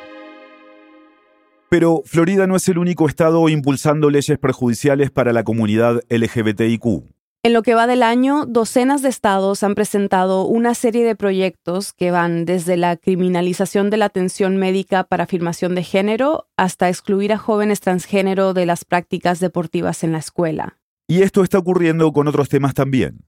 Pero 1.69 2.03
Florida 2.07 2.47
no 2.47 2.57
es 2.57 2.67
el 2.69 2.79
único 2.79 3.09
estado 3.09 3.49
impulsando 3.49 4.09
leyes 4.09 4.38
perjudiciales 4.38 5.11
para 5.11 5.33
la 5.33 5.43
comunidad 5.43 6.00
LGBTIQ. 6.09 7.13
En 7.46 7.52
lo 7.52 7.62
que 7.62 7.74
va 7.74 7.86
del 7.86 8.02
año, 8.02 8.46
docenas 8.46 9.02
de 9.02 9.10
estados 9.10 9.62
han 9.62 9.74
presentado 9.74 10.46
una 10.46 10.74
serie 10.74 11.04
de 11.04 11.14
proyectos 11.14 11.92
que 11.92 12.10
van 12.10 12.46
desde 12.46 12.78
la 12.78 12.96
criminalización 12.96 13.90
de 13.90 13.98
la 13.98 14.06
atención 14.06 14.56
médica 14.56 15.04
para 15.04 15.24
afirmación 15.24 15.74
de 15.74 15.82
género 15.82 16.48
hasta 16.56 16.88
excluir 16.88 17.34
a 17.34 17.36
jóvenes 17.36 17.80
transgénero 17.80 18.54
de 18.54 18.64
las 18.64 18.86
prácticas 18.86 19.40
deportivas 19.40 20.04
en 20.04 20.12
la 20.12 20.18
escuela. 20.20 20.78
Y 21.06 21.20
esto 21.20 21.42
está 21.42 21.58
ocurriendo 21.58 22.10
con 22.14 22.28
otros 22.28 22.48
temas 22.48 22.72
también. 22.72 23.26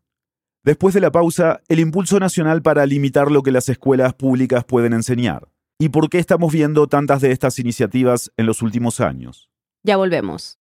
Después 0.65 0.95
de 0.95 1.03
la 1.03 1.13
pausa, 1.13 1.61
el 1.69 1.79
impulso 1.79 2.19
nacional 2.19 2.63
para 2.63 2.87
limitar 2.87 3.31
lo 3.31 3.43
que 3.43 3.53
las 3.53 3.69
escuelas 3.69 4.15
públicas 4.15 4.65
pueden 4.65 4.95
enseñar. 4.95 5.51
y 5.79 5.91
por 5.91 6.09
qué 6.09 6.19
estamos 6.19 6.55
viendo 6.55 6.87
tantas 6.87 7.21
de 7.21 7.33
estas 7.33 7.59
iniciativas 7.59 8.33
en 8.39 8.47
los 8.47 8.63
últimos 8.63 8.99
años. 8.99 9.51
Ya 9.83 9.99
volvemos. 9.99 10.59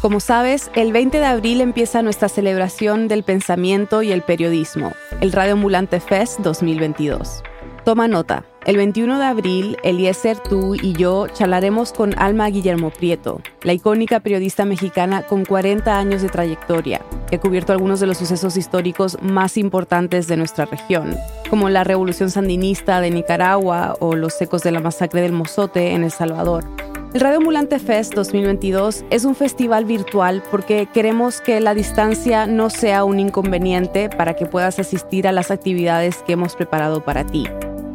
Como 0.00 0.20
sabes, 0.20 0.70
el 0.74 0.92
20 0.92 1.18
de 1.18 1.26
abril 1.26 1.60
empieza 1.60 2.02
nuestra 2.02 2.28
celebración 2.28 3.08
del 3.08 3.24
pensamiento 3.24 4.02
y 4.02 4.12
el 4.12 4.22
periodismo, 4.22 4.92
el 5.20 5.32
Radio 5.32 5.54
Ambulante 5.54 5.98
Fest 5.98 6.38
2022. 6.40 7.42
Toma 7.84 8.06
nota, 8.06 8.44
el 8.64 8.76
21 8.76 9.18
de 9.18 9.24
abril, 9.24 9.76
Eliezer, 9.82 10.38
tú 10.38 10.74
y 10.74 10.92
yo 10.92 11.26
charlaremos 11.28 11.92
con 11.92 12.16
Alma 12.18 12.48
Guillermo 12.48 12.90
Prieto, 12.90 13.40
la 13.62 13.72
icónica 13.72 14.20
periodista 14.20 14.66
mexicana 14.66 15.22
con 15.22 15.44
40 15.44 15.98
años 15.98 16.20
de 16.20 16.28
trayectoria, 16.28 17.00
que 17.30 17.36
ha 17.36 17.40
cubierto 17.40 17.72
algunos 17.72 17.98
de 17.98 18.06
los 18.06 18.18
sucesos 18.18 18.56
históricos 18.56 19.16
más 19.22 19.56
importantes 19.56 20.28
de 20.28 20.36
nuestra 20.36 20.66
región, 20.66 21.16
como 21.48 21.70
la 21.70 21.82
Revolución 21.82 22.30
Sandinista 22.30 23.00
de 23.00 23.10
Nicaragua 23.10 23.96
o 24.00 24.14
los 24.14 24.38
ecos 24.42 24.62
de 24.62 24.72
la 24.72 24.80
masacre 24.80 25.22
del 25.22 25.32
Mozote 25.32 25.92
en 25.92 26.04
El 26.04 26.10
Salvador. 26.10 26.66
El 27.14 27.20
Radio 27.20 27.38
Ambulante 27.38 27.78
Fest 27.78 28.14
2022 28.14 29.02
es 29.08 29.24
un 29.24 29.34
festival 29.34 29.86
virtual 29.86 30.42
porque 30.50 30.86
queremos 30.92 31.40
que 31.40 31.58
la 31.58 31.72
distancia 31.72 32.46
no 32.46 32.68
sea 32.68 33.04
un 33.04 33.18
inconveniente 33.18 34.10
para 34.10 34.36
que 34.36 34.44
puedas 34.44 34.78
asistir 34.78 35.26
a 35.26 35.32
las 35.32 35.50
actividades 35.50 36.18
que 36.26 36.34
hemos 36.34 36.54
preparado 36.54 37.02
para 37.02 37.24
ti. 37.24 37.46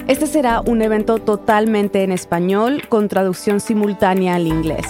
Este 0.08 0.26
será 0.26 0.62
un 0.62 0.82
evento 0.82 1.20
totalmente 1.20 2.02
en 2.02 2.12
español 2.12 2.82
con 2.90 3.08
traducción 3.08 3.60
simultánea 3.60 4.34
al 4.34 4.48
inglés. 4.48 4.88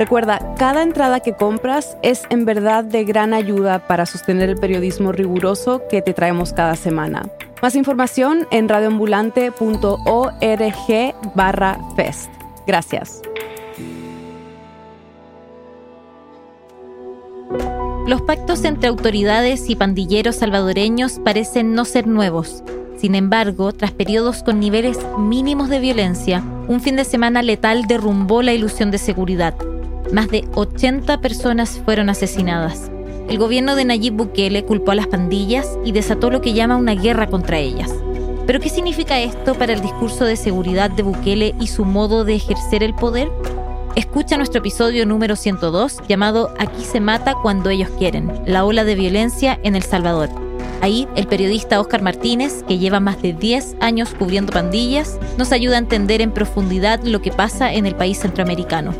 Recuerda, 0.00 0.52
cada 0.58 0.82
entrada 0.82 1.20
que 1.20 1.34
compras 1.34 1.96
es 2.02 2.24
en 2.28 2.44
verdad 2.44 2.82
de 2.82 3.04
gran 3.04 3.32
ayuda 3.32 3.86
para 3.86 4.04
sostener 4.04 4.48
el 4.48 4.56
periodismo 4.56 5.12
riguroso 5.12 5.82
que 5.88 6.02
te 6.02 6.12
traemos 6.12 6.52
cada 6.52 6.74
semana. 6.74 7.22
Más 7.62 7.76
información 7.76 8.48
en 8.50 8.68
radioambulante.org 8.68 11.14
barra 11.36 11.78
fest. 11.94 12.30
Gracias. 12.66 13.22
Los 18.10 18.22
pactos 18.22 18.64
entre 18.64 18.88
autoridades 18.88 19.70
y 19.70 19.76
pandilleros 19.76 20.34
salvadoreños 20.34 21.20
parecen 21.24 21.74
no 21.74 21.84
ser 21.84 22.08
nuevos. 22.08 22.64
Sin 22.96 23.14
embargo, 23.14 23.70
tras 23.70 23.92
periodos 23.92 24.42
con 24.42 24.58
niveles 24.58 24.98
mínimos 25.16 25.68
de 25.68 25.78
violencia, 25.78 26.42
un 26.66 26.80
fin 26.80 26.96
de 26.96 27.04
semana 27.04 27.40
letal 27.40 27.84
derrumbó 27.86 28.42
la 28.42 28.52
ilusión 28.52 28.90
de 28.90 28.98
seguridad. 28.98 29.54
Más 30.12 30.28
de 30.28 30.44
80 30.56 31.20
personas 31.20 31.80
fueron 31.84 32.10
asesinadas. 32.10 32.90
El 33.28 33.38
gobierno 33.38 33.76
de 33.76 33.84
Nayib 33.84 34.14
Bukele 34.14 34.64
culpó 34.64 34.90
a 34.90 34.96
las 34.96 35.06
pandillas 35.06 35.78
y 35.84 35.92
desató 35.92 36.30
lo 36.30 36.40
que 36.40 36.52
llama 36.52 36.78
una 36.78 36.96
guerra 36.96 37.28
contra 37.28 37.58
ellas. 37.58 37.94
¿Pero 38.44 38.58
qué 38.58 38.70
significa 38.70 39.20
esto 39.20 39.54
para 39.54 39.72
el 39.72 39.82
discurso 39.82 40.24
de 40.24 40.34
seguridad 40.34 40.90
de 40.90 41.04
Bukele 41.04 41.54
y 41.60 41.68
su 41.68 41.84
modo 41.84 42.24
de 42.24 42.34
ejercer 42.34 42.82
el 42.82 42.92
poder? 42.92 43.30
Escucha 43.96 44.36
nuestro 44.36 44.60
episodio 44.60 45.04
número 45.04 45.34
102 45.34 45.98
llamado 46.08 46.54
Aquí 46.60 46.84
se 46.84 47.00
mata 47.00 47.34
cuando 47.34 47.70
ellos 47.70 47.90
quieren, 47.98 48.30
la 48.46 48.64
ola 48.64 48.84
de 48.84 48.94
violencia 48.94 49.58
en 49.64 49.74
El 49.74 49.82
Salvador. 49.82 50.28
Ahí 50.80 51.08
el 51.16 51.26
periodista 51.26 51.80
Oscar 51.80 52.00
Martínez, 52.00 52.62
que 52.68 52.78
lleva 52.78 53.00
más 53.00 53.20
de 53.20 53.32
10 53.32 53.76
años 53.80 54.14
cubriendo 54.16 54.52
pandillas, 54.52 55.18
nos 55.38 55.50
ayuda 55.50 55.74
a 55.74 55.80
entender 55.80 56.22
en 56.22 56.32
profundidad 56.32 57.02
lo 57.02 57.20
que 57.20 57.32
pasa 57.32 57.74
en 57.74 57.84
el 57.84 57.96
país 57.96 58.20
centroamericano. 58.20 58.94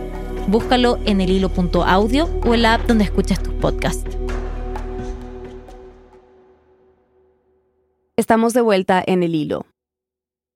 Búscalo 0.49 0.99
en 1.06 1.20
el 1.20 1.30
hilo.audio 1.30 2.28
o 2.44 2.54
en 2.54 2.62
la 2.62 2.75
app 2.75 2.87
donde 2.87 3.04
escuchas 3.04 3.40
tus 3.40 3.54
podcasts. 3.54 4.04
Estamos 8.16 8.54
de 8.54 8.61
vuelta 8.61 9.02
en 9.06 9.23
el 9.23 9.37
hilo. 9.37 9.66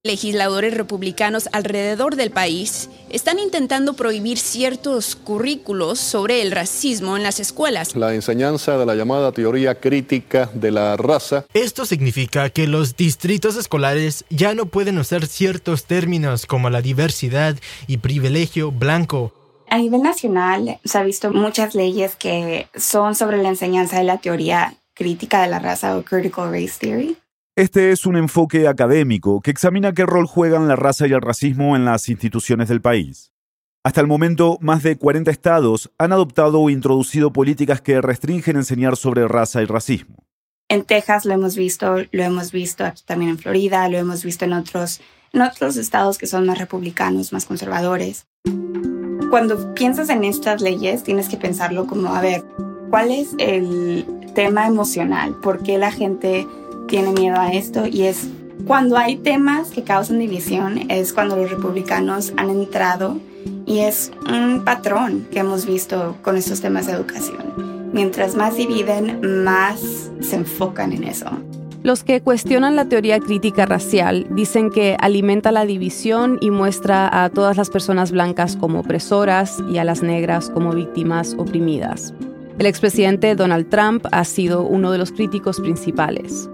Legisladores 0.07 0.75
republicanos 0.75 1.49
alrededor 1.53 2.15
del 2.15 2.31
país 2.31 2.91
están 3.09 3.39
intentando 3.39 3.95
prohibir 3.95 4.37
ciertos 4.37 5.17
currículos 5.17 5.99
sobre 5.99 6.43
el 6.43 6.51
racismo 6.51 7.17
en 7.17 7.23
las 7.23 7.41
escuelas. 7.41 7.97
La 7.97 8.13
enseñanza 8.13 8.77
de 8.77 8.85
la 8.85 8.97
llamada 8.97 9.33
teoría 9.33 9.81
crítica 9.81 10.51
de 10.53 10.73
la 10.73 10.99
raza. 10.99 11.47
Esto 11.55 11.87
significa 11.87 12.51
que 12.51 12.67
los 12.67 12.97
distritos 12.97 13.57
escolares 13.57 14.27
ya 14.29 14.55
no 14.55 14.67
pueden 14.67 14.99
usar 14.99 15.27
ciertos 15.27 15.87
términos 15.87 16.45
como 16.45 16.69
la 16.69 16.83
diversidad 16.83 17.57
y 17.87 17.97
privilegio 17.97 18.71
blanco. 18.73 19.33
A 19.71 19.79
nivel 19.79 20.03
nacional 20.03 20.81
se 20.85 20.99
ha 20.99 21.03
visto 21.03 21.33
muchas 21.33 21.75
leyes 21.75 22.15
que 22.15 22.69
son 22.77 23.15
sobre 23.15 23.43
la 23.43 23.49
enseñanza 23.49 23.97
de 23.97 24.05
la 24.05 24.19
teoría 24.19 24.75
crítica 24.93 25.41
de 25.41 25.49
la 25.49 25.61
raza 25.61 25.97
o 25.97 26.03
critical 26.03 26.53
race 26.53 26.75
theory. 26.79 27.17
Este 27.57 27.93
es 27.93 28.05
un 28.05 28.17
enfoque 28.17 28.67
académico 28.67 29.41
que 29.41 29.53
examina 29.53 29.93
qué 29.93 30.05
rol 30.05 30.27
juegan 30.27 30.67
la 30.67 30.75
raza 30.75 31.07
y 31.07 31.13
el 31.13 31.21
racismo 31.21 31.77
en 31.77 31.85
las 31.85 32.09
instituciones 32.09 32.69
del 32.69 32.81
país. 32.81 33.33
Hasta 33.85 34.01
el 34.01 34.09
momento, 34.09 34.59
más 34.61 34.83
de 34.83 34.97
40 34.97 35.31
estados 35.31 35.93
han 35.97 36.13
adoptado 36.13 36.61
o 36.61 36.69
introducido 36.69 37.33
políticas 37.33 37.81
que 37.81 38.01
restringen 38.01 38.57
enseñar 38.57 38.97
sobre 38.97 39.29
raza 39.29 39.63
y 39.63 39.67
racismo. 39.67 40.17
En 40.69 40.83
Texas 40.83 41.27
lo 41.27 41.35
hemos 41.35 41.55
visto, 41.55 41.99
lo 42.11 42.25
hemos 42.25 42.51
visto 42.51 42.85
aquí 42.85 43.05
también 43.07 43.31
en 43.31 43.39
Florida, 43.39 43.89
lo 43.89 43.99
hemos 43.99 44.25
visto 44.25 44.45
en 44.45 44.55
otros, 44.55 45.01
en 45.33 45.43
otros 45.43 45.77
estados 45.77 46.19
que 46.19 46.27
son 46.27 46.47
más 46.47 46.59
republicanos, 46.59 47.33
más 47.33 47.47
conservadores. 47.47 48.27
Cuando 49.31 49.75
piensas 49.75 50.09
en 50.09 50.25
estas 50.25 50.61
leyes, 50.61 51.05
tienes 51.05 51.29
que 51.29 51.37
pensarlo 51.37 51.87
como, 51.87 52.17
a 52.17 52.21
ver, 52.21 52.43
¿cuál 52.91 53.13
es 53.13 53.29
el 53.39 54.05
tema 54.35 54.67
emocional? 54.67 55.37
¿Por 55.41 55.63
qué 55.63 55.79
la 55.79 55.93
gente 55.93 56.49
tiene 56.88 57.12
miedo 57.12 57.37
a 57.38 57.53
esto 57.53 57.87
y 57.87 58.03
es 58.03 58.29
cuando 58.67 58.97
hay 58.97 59.17
temas 59.17 59.71
que 59.71 59.83
causan 59.83 60.19
división, 60.19 60.91
es 60.91 61.12
cuando 61.12 61.37
los 61.37 61.50
republicanos 61.50 62.33
han 62.37 62.50
entrado 62.50 63.19
y 63.67 63.81
es 63.81 64.11
un 64.26 64.64
patrón 64.64 65.26
que 65.31 65.41
hemos 65.41 65.67
visto 65.67 66.17
con 66.23 66.37
estos 66.37 66.61
temas 66.61 66.87
de 66.87 66.93
educación. 66.93 67.91
Mientras 67.93 68.35
más 68.35 68.57
dividen, 68.57 69.45
más 69.45 70.11
se 70.21 70.37
enfocan 70.37 70.93
en 70.93 71.05
eso. 71.05 71.26
Los 71.83 72.03
que 72.03 72.23
cuestionan 72.23 72.76
la 72.76 72.87
teoría 72.87 73.21
crítica 73.21 73.67
racial 73.67 74.26
dicen 74.31 74.71
que 74.71 74.97
alimenta 74.99 75.53
la 75.53 75.67
división 75.67 76.38
y 76.41 76.50
muestra 76.50 77.23
a 77.23 77.29
todas 77.29 77.59
las 77.59 77.69
personas 77.69 78.11
blancas 78.11 78.57
como 78.57 78.81
opresoras 78.81 79.59
y 79.71 79.76
a 79.76 79.85
las 79.85 80.03
negras 80.03 80.49
como 80.49 80.73
víctimas 80.73 81.35
oprimidas. 81.38 82.14
El 82.57 82.67
expresidente 82.67 83.35
Donald 83.35 83.69
Trump 83.69 84.07
ha 84.13 84.25
sido 84.25 84.63
uno 84.63 84.93
de 84.93 84.99
los 84.99 85.11
críticos 85.11 85.59
principales. 85.61 86.49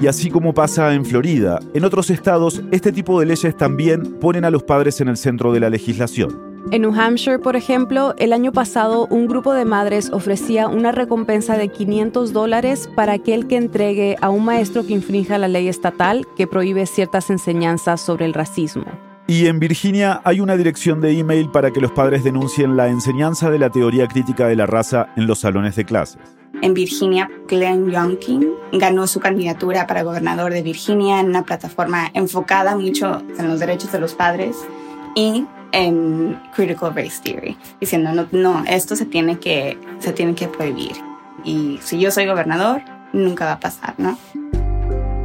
Y 0.00 0.06
así 0.06 0.30
como 0.30 0.54
pasa 0.54 0.94
en 0.94 1.04
Florida, 1.04 1.58
en 1.74 1.84
otros 1.84 2.08
estados 2.10 2.62
este 2.70 2.92
tipo 2.92 3.18
de 3.18 3.26
leyes 3.26 3.56
también 3.56 4.20
ponen 4.20 4.44
a 4.44 4.50
los 4.50 4.62
padres 4.62 5.00
en 5.00 5.08
el 5.08 5.16
centro 5.16 5.52
de 5.52 5.58
la 5.58 5.68
legislación. 5.68 6.51
En 6.70 6.82
New 6.82 6.94
Hampshire, 6.94 7.38
por 7.38 7.56
ejemplo, 7.56 8.14
el 8.18 8.32
año 8.32 8.52
pasado 8.52 9.06
un 9.08 9.26
grupo 9.26 9.52
de 9.52 9.64
madres 9.64 10.10
ofrecía 10.12 10.68
una 10.68 10.92
recompensa 10.92 11.56
de 11.56 11.68
500 11.68 12.32
dólares 12.32 12.88
para 12.94 13.14
aquel 13.14 13.48
que 13.48 13.56
entregue 13.56 14.16
a 14.20 14.30
un 14.30 14.44
maestro 14.44 14.86
que 14.86 14.92
infrinja 14.92 15.38
la 15.38 15.48
ley 15.48 15.68
estatal 15.68 16.26
que 16.36 16.46
prohíbe 16.46 16.86
ciertas 16.86 17.30
enseñanzas 17.30 18.00
sobre 18.00 18.26
el 18.26 18.32
racismo. 18.32 18.84
Y 19.26 19.46
en 19.46 19.58
Virginia 19.58 20.20
hay 20.24 20.40
una 20.40 20.56
dirección 20.56 21.00
de 21.00 21.18
email 21.18 21.50
para 21.50 21.72
que 21.72 21.80
los 21.80 21.92
padres 21.92 22.22
denuncien 22.22 22.76
la 22.76 22.88
enseñanza 22.88 23.50
de 23.50 23.58
la 23.58 23.70
teoría 23.70 24.06
crítica 24.06 24.46
de 24.46 24.56
la 24.56 24.66
raza 24.66 25.08
en 25.16 25.26
los 25.26 25.40
salones 25.40 25.74
de 25.76 25.84
clases. 25.84 26.20
En 26.60 26.74
Virginia, 26.74 27.28
Glenn 27.48 27.90
Youngkin 27.90 28.52
ganó 28.72 29.06
su 29.08 29.18
candidatura 29.18 29.86
para 29.86 30.04
gobernador 30.04 30.52
de 30.52 30.62
Virginia 30.62 31.18
en 31.18 31.26
una 31.26 31.42
plataforma 31.42 32.10
enfocada 32.14 32.76
mucho 32.76 33.22
en 33.36 33.48
los 33.48 33.58
derechos 33.58 33.90
de 33.90 34.00
los 34.00 34.14
padres 34.14 34.56
y 35.16 35.44
en 35.72 36.40
Critical 36.54 36.94
Race 36.94 37.20
Theory, 37.22 37.56
diciendo, 37.80 38.12
no, 38.12 38.26
no, 38.32 38.64
esto 38.66 38.94
se 38.96 39.06
tiene, 39.06 39.38
que, 39.38 39.78
se 39.98 40.12
tiene 40.12 40.34
que 40.34 40.48
prohibir. 40.48 40.92
Y 41.44 41.78
si 41.82 41.98
yo 41.98 42.10
soy 42.10 42.26
gobernador, 42.26 42.82
nunca 43.12 43.46
va 43.46 43.52
a 43.52 43.60
pasar, 43.60 43.94
¿no? 43.98 44.18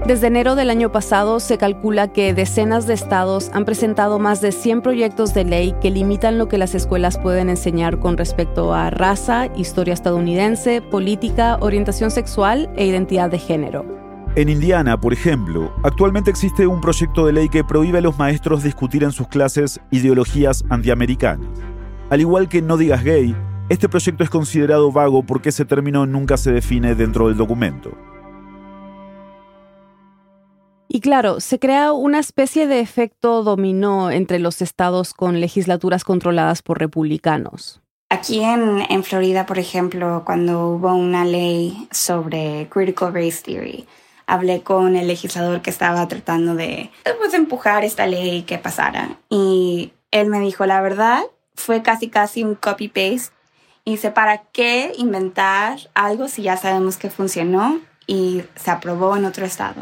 Desde 0.08 0.28
enero 0.28 0.56
del 0.56 0.70
año 0.70 0.90
pasado 0.90 1.42
se 1.42 1.58
calcula 1.58 2.08
que 2.08 2.34
decenas 2.34 2.88
de 2.88 2.94
estados 2.94 3.52
han 3.54 3.66
presentado 3.66 4.20
más 4.20 4.40
de 4.40 4.54
100 4.54 4.82
proyectos 4.82 5.34
de 5.34 5.44
ley 5.44 5.76
que 5.82 5.92
limitan 5.92 6.38
lo 6.38 6.48
que 6.48 6.58
las 6.58 6.76
escuelas 6.76 7.18
pueden 7.18 7.50
enseñar 7.50 8.00
con 8.00 8.16
respecto 8.18 8.74
a 8.74 8.90
raza, 8.90 9.48
historia 9.58 9.94
estadounidense, 9.94 10.82
política, 10.82 11.58
orientación 11.60 12.10
sexual 12.10 12.70
e 12.78 12.86
identidad 12.86 13.30
de 13.30 13.40
género. 13.40 13.97
En 14.38 14.50
Indiana, 14.50 15.02
por 15.02 15.14
ejemplo, 15.14 15.74
actualmente 15.84 16.30
existe 16.30 16.68
un 16.68 16.80
proyecto 16.80 17.26
de 17.26 17.34
ley 17.34 17.50
que 17.50 17.64
prohíbe 17.64 17.98
a 17.98 18.02
los 18.02 18.20
maestros 18.20 18.62
discutir 18.62 19.04
en 19.04 19.12
sus 19.12 19.28
clases 19.28 19.82
ideologías 19.90 20.64
antiamericanas. 20.70 21.50
Al 22.12 22.22
igual 22.22 22.48
que 22.48 22.62
No 22.62 22.78
digas 22.78 23.04
gay, 23.04 23.36
este 23.68 23.90
proyecto 23.90 24.24
es 24.24 24.30
considerado 24.30 24.92
vago 24.92 25.24
porque 25.24 25.50
ese 25.50 25.66
término 25.66 26.06
nunca 26.06 26.38
se 26.38 26.52
define 26.52 26.94
dentro 26.94 27.30
del 27.30 27.38
documento. 27.38 27.98
Y 30.88 31.00
claro, 31.00 31.40
se 31.40 31.58
crea 31.58 31.92
una 31.92 32.20
especie 32.20 32.68
de 32.68 32.80
efecto 32.80 33.42
dominó 33.42 34.12
entre 34.12 34.38
los 34.38 34.62
estados 34.62 35.16
con 35.16 35.40
legislaturas 35.40 36.04
controladas 36.04 36.62
por 36.62 36.78
republicanos. 36.78 37.82
Aquí 38.10 38.44
en, 38.44 38.84
en 38.88 39.04
Florida, 39.04 39.48
por 39.48 39.58
ejemplo, 39.58 40.22
cuando 40.24 40.68
hubo 40.68 40.94
una 40.94 41.26
ley 41.26 41.88
sobre 41.90 42.68
critical 42.70 43.16
race 43.16 43.42
theory, 43.44 43.88
hablé 44.28 44.62
con 44.62 44.96
el 44.96 45.08
legislador 45.08 45.62
que 45.62 45.70
estaba 45.70 46.08
tratando 46.08 46.54
de 46.54 46.92
pues, 47.18 47.34
empujar 47.34 47.84
esta 47.84 48.06
ley 48.06 48.44
que 48.44 48.58
pasara. 48.58 49.18
Y 49.30 49.94
él 50.12 50.28
me 50.28 50.40
dijo, 50.40 50.66
la 50.66 50.82
verdad, 50.82 51.24
fue 51.56 51.82
casi 51.82 52.10
casi 52.10 52.44
un 52.44 52.56
copy-paste. 52.56 53.34
Y 53.86 53.92
dice, 53.92 54.12
¿para 54.12 54.40
qué 54.52 54.92
inventar 54.98 55.80
algo 55.94 56.28
si 56.28 56.44
ya 56.44 56.58
sabemos 56.58 56.98
que 56.98 57.10
funcionó 57.10 57.80
y 58.06 58.44
se 58.56 58.70
aprobó 58.70 59.16
en 59.16 59.26
otro 59.26 59.46
estado? 59.46 59.82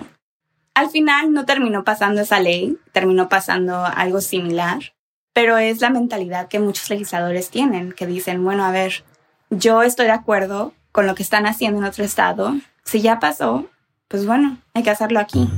Al 0.75 0.89
final 0.89 1.33
no 1.33 1.45
terminó 1.45 1.83
pasando 1.83 2.21
esa 2.21 2.39
ley, 2.39 2.77
terminó 2.91 3.29
pasando 3.29 3.83
algo 3.83 4.21
similar, 4.21 4.93
pero 5.33 5.57
es 5.57 5.81
la 5.81 5.89
mentalidad 5.89 6.47
que 6.49 6.59
muchos 6.59 6.89
legisladores 6.89 7.49
tienen, 7.49 7.93
que 7.93 8.05
dicen, 8.05 8.43
bueno, 8.43 8.63
a 8.63 8.71
ver, 8.71 9.03
yo 9.49 9.81
estoy 9.81 10.05
de 10.05 10.11
acuerdo 10.11 10.73
con 10.91 11.07
lo 11.07 11.15
que 11.15 11.23
están 11.23 11.47
haciendo 11.47 11.79
en 11.79 11.85
otro 11.85 12.03
estado, 12.03 12.55
si 12.83 13.01
ya 13.01 13.19
pasó, 13.19 13.65
pues 14.07 14.25
bueno, 14.25 14.57
hay 14.73 14.83
que 14.83 14.89
hacerlo 14.89 15.19
aquí. 15.19 15.49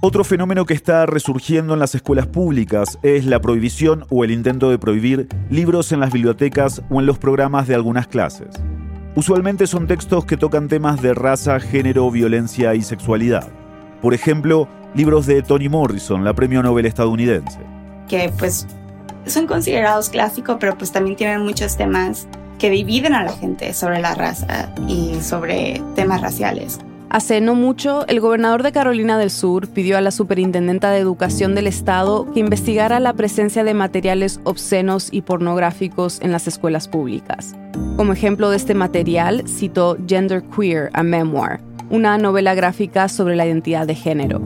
Otro 0.00 0.22
fenómeno 0.22 0.66
que 0.66 0.74
está 0.74 1.06
resurgiendo 1.06 1.72
en 1.74 1.80
las 1.80 1.94
escuelas 1.94 2.26
públicas 2.26 2.98
es 3.02 3.24
la 3.24 3.40
prohibición 3.40 4.04
o 4.10 4.22
el 4.22 4.30
intento 4.30 4.70
de 4.70 4.78
prohibir 4.78 5.28
libros 5.48 5.92
en 5.92 6.00
las 6.00 6.12
bibliotecas 6.12 6.82
o 6.90 7.00
en 7.00 7.06
los 7.06 7.18
programas 7.18 7.66
de 7.66 7.74
algunas 7.74 8.06
clases. 8.06 8.48
Usualmente 9.16 9.66
son 9.66 9.86
textos 9.86 10.26
que 10.26 10.36
tocan 10.36 10.68
temas 10.68 11.00
de 11.00 11.14
raza, 11.14 11.58
género, 11.60 12.10
violencia 12.10 12.74
y 12.74 12.82
sexualidad. 12.82 13.48
Por 14.02 14.12
ejemplo, 14.12 14.68
libros 14.94 15.24
de 15.24 15.42
Toni 15.42 15.68
Morrison, 15.68 16.24
la 16.24 16.34
premio 16.34 16.62
Nobel 16.62 16.84
estadounidense 16.84 17.60
que 18.08 18.30
pues 18.38 18.66
son 19.26 19.46
considerados 19.46 20.10
clásicos, 20.10 20.56
pero 20.60 20.76
pues 20.76 20.92
también 20.92 21.16
tienen 21.16 21.42
muchos 21.42 21.76
temas 21.76 22.26
que 22.58 22.70
dividen 22.70 23.14
a 23.14 23.24
la 23.24 23.32
gente 23.32 23.72
sobre 23.72 24.00
la 24.00 24.14
raza 24.14 24.72
y 24.86 25.20
sobre 25.20 25.82
temas 25.94 26.20
raciales. 26.20 26.78
Hace 27.14 27.40
no 27.40 27.54
mucho, 27.54 28.04
el 28.08 28.18
gobernador 28.18 28.64
de 28.64 28.72
Carolina 28.72 29.16
del 29.16 29.30
Sur 29.30 29.68
pidió 29.68 29.96
a 29.96 30.00
la 30.00 30.10
superintendenta 30.10 30.90
de 30.90 30.98
educación 30.98 31.54
del 31.54 31.68
estado 31.68 32.26
que 32.32 32.40
investigara 32.40 32.98
la 32.98 33.12
presencia 33.12 33.62
de 33.62 33.72
materiales 33.72 34.40
obscenos 34.42 35.10
y 35.12 35.22
pornográficos 35.22 36.20
en 36.22 36.32
las 36.32 36.48
escuelas 36.48 36.88
públicas. 36.88 37.54
Como 37.96 38.12
ejemplo 38.12 38.50
de 38.50 38.56
este 38.56 38.74
material, 38.74 39.44
citó 39.46 39.96
Gender 40.08 40.42
Queer, 40.42 40.90
a 40.92 41.04
Memoir, 41.04 41.60
una 41.88 42.18
novela 42.18 42.52
gráfica 42.56 43.08
sobre 43.08 43.36
la 43.36 43.46
identidad 43.46 43.86
de 43.86 43.94
género. 43.94 44.42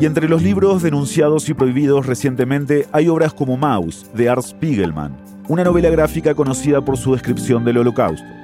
Y 0.00 0.06
entre 0.06 0.30
los 0.30 0.42
libros 0.42 0.82
denunciados 0.82 1.46
y 1.50 1.52
prohibidos 1.52 2.06
recientemente 2.06 2.86
hay 2.90 3.08
obras 3.08 3.34
como 3.34 3.58
Maus, 3.58 4.06
de 4.14 4.30
Art 4.30 4.44
Spiegelman, 4.44 5.14
una 5.46 5.62
novela 5.62 5.90
gráfica 5.90 6.34
conocida 6.34 6.82
por 6.82 6.96
su 6.96 7.12
descripción 7.12 7.66
del 7.66 7.76
holocausto. 7.76 8.37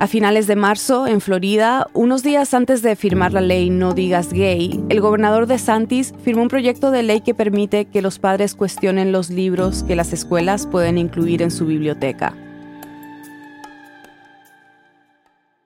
A 0.00 0.06
finales 0.06 0.46
de 0.46 0.56
marzo, 0.56 1.06
en 1.06 1.20
Florida, 1.20 1.86
unos 1.92 2.22
días 2.22 2.52
antes 2.52 2.82
de 2.82 2.96
firmar 2.96 3.32
la 3.32 3.40
ley 3.40 3.70
No 3.70 3.94
digas 3.94 4.32
gay, 4.32 4.84
el 4.88 5.00
gobernador 5.00 5.46
de 5.46 5.58
Santis 5.58 6.12
firmó 6.22 6.42
un 6.42 6.48
proyecto 6.48 6.90
de 6.90 7.02
ley 7.02 7.20
que 7.20 7.34
permite 7.34 7.86
que 7.86 8.02
los 8.02 8.18
padres 8.18 8.54
cuestionen 8.54 9.12
los 9.12 9.30
libros 9.30 9.82
que 9.84 9.96
las 9.96 10.12
escuelas 10.12 10.66
pueden 10.66 10.98
incluir 10.98 11.42
en 11.42 11.50
su 11.50 11.66
biblioteca. 11.66 12.34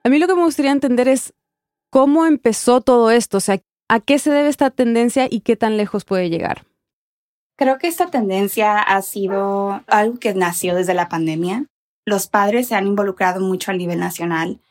A 0.03 0.09
mí 0.09 0.19
lo 0.19 0.27
que 0.27 0.35
me 0.35 0.43
gustaría 0.43 0.71
entender 0.71 1.07
es 1.07 1.33
cómo 1.89 2.25
empezó 2.25 2.81
todo 2.81 3.11
esto, 3.11 3.37
o 3.37 3.41
sea, 3.41 3.59
¿A 3.91 3.99
qué 3.99 4.19
se 4.19 4.29
debe 4.29 4.49
esta 4.49 4.69
tendencia 4.69 5.27
y 5.29 5.39
qué 5.39 5.55
tan 5.55 5.75
lejos 5.75 6.05
puede 6.05 6.29
llegar? 6.29 6.63
Creo 7.57 7.79
que 7.79 7.87
esta 7.87 8.11
tendencia 8.11 8.79
ha 8.79 9.01
sido 9.01 9.81
algo 9.87 10.19
que 10.19 10.35
nació 10.35 10.75
desde 10.75 10.93
la 10.93 11.09
pandemia. 11.09 11.65
Los 12.09 12.25
padres 12.25 12.67
se 12.67 12.73
han 12.73 12.87
involucrado 12.87 13.39
mucho 13.39 13.69
a 13.69 13.75
nivel 13.75 13.99
nacional 13.99 14.61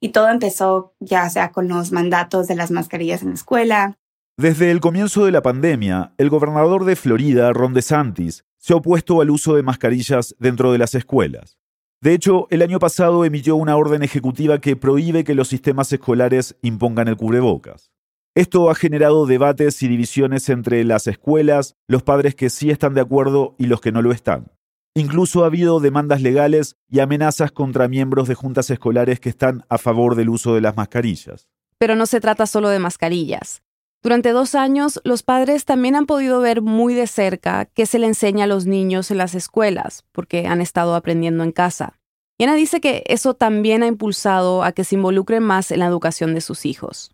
y 0.00 0.10
todo 0.10 0.28
empezó 0.28 0.92
ya 1.00 1.30
sea 1.30 1.50
con 1.50 1.66
los 1.66 1.92
mandatos 1.92 2.46
de 2.46 2.56
las 2.56 2.70
mascarillas 2.70 3.22
en 3.22 3.28
la 3.28 3.36
escuela. 3.36 3.98
Desde 4.36 4.70
el 4.70 4.80
comienzo 4.80 5.24
de 5.24 5.32
la 5.32 5.40
pandemia, 5.40 6.12
el 6.18 6.28
gobernador 6.28 6.84
de 6.84 6.94
Florida, 6.94 7.50
Ron 7.54 7.72
DeSantis, 7.72 8.44
se 8.58 8.74
ha 8.74 8.76
opuesto 8.76 9.22
al 9.22 9.30
uso 9.30 9.54
de 9.54 9.62
mascarillas 9.62 10.36
dentro 10.38 10.72
de 10.72 10.78
las 10.78 10.94
escuelas. 10.94 11.56
De 12.02 12.12
hecho, 12.12 12.48
el 12.50 12.60
año 12.60 12.78
pasado 12.78 13.24
emitió 13.24 13.56
una 13.56 13.76
orden 13.76 14.02
ejecutiva 14.02 14.58
que 14.58 14.76
prohíbe 14.76 15.24
que 15.24 15.34
los 15.34 15.48
sistemas 15.48 15.90
escolares 15.90 16.54
impongan 16.60 17.08
el 17.08 17.16
cubrebocas. 17.16 17.90
Esto 18.34 18.68
ha 18.68 18.74
generado 18.74 19.24
debates 19.24 19.82
y 19.82 19.88
divisiones 19.88 20.50
entre 20.50 20.84
las 20.84 21.06
escuelas, 21.06 21.76
los 21.88 22.02
padres 22.02 22.34
que 22.34 22.50
sí 22.50 22.68
están 22.68 22.92
de 22.92 23.00
acuerdo 23.00 23.54
y 23.58 23.68
los 23.68 23.80
que 23.80 23.90
no 23.90 24.02
lo 24.02 24.12
están. 24.12 24.52
Incluso 24.96 25.42
ha 25.42 25.46
habido 25.46 25.80
demandas 25.80 26.22
legales 26.22 26.76
y 26.88 27.00
amenazas 27.00 27.50
contra 27.50 27.88
miembros 27.88 28.28
de 28.28 28.36
juntas 28.36 28.70
escolares 28.70 29.18
que 29.18 29.28
están 29.28 29.64
a 29.68 29.76
favor 29.76 30.14
del 30.14 30.28
uso 30.28 30.54
de 30.54 30.60
las 30.60 30.76
mascarillas. 30.76 31.48
Pero 31.78 31.96
no 31.96 32.06
se 32.06 32.20
trata 32.20 32.46
solo 32.46 32.68
de 32.68 32.78
mascarillas. 32.78 33.62
Durante 34.04 34.30
dos 34.30 34.54
años, 34.54 35.00
los 35.02 35.24
padres 35.24 35.64
también 35.64 35.96
han 35.96 36.06
podido 36.06 36.38
ver 36.38 36.62
muy 36.62 36.94
de 36.94 37.08
cerca 37.08 37.64
qué 37.64 37.86
se 37.86 37.98
le 37.98 38.06
enseña 38.06 38.44
a 38.44 38.46
los 38.46 38.66
niños 38.66 39.10
en 39.10 39.18
las 39.18 39.34
escuelas, 39.34 40.04
porque 40.12 40.46
han 40.46 40.60
estado 40.60 40.94
aprendiendo 40.94 41.42
en 41.42 41.50
casa. 41.50 41.98
Y 42.38 42.44
Ana 42.44 42.54
dice 42.54 42.80
que 42.80 43.02
eso 43.06 43.34
también 43.34 43.82
ha 43.82 43.88
impulsado 43.88 44.62
a 44.62 44.70
que 44.70 44.84
se 44.84 44.94
involucren 44.94 45.42
más 45.42 45.72
en 45.72 45.80
la 45.80 45.86
educación 45.86 46.34
de 46.34 46.40
sus 46.40 46.66
hijos 46.66 47.10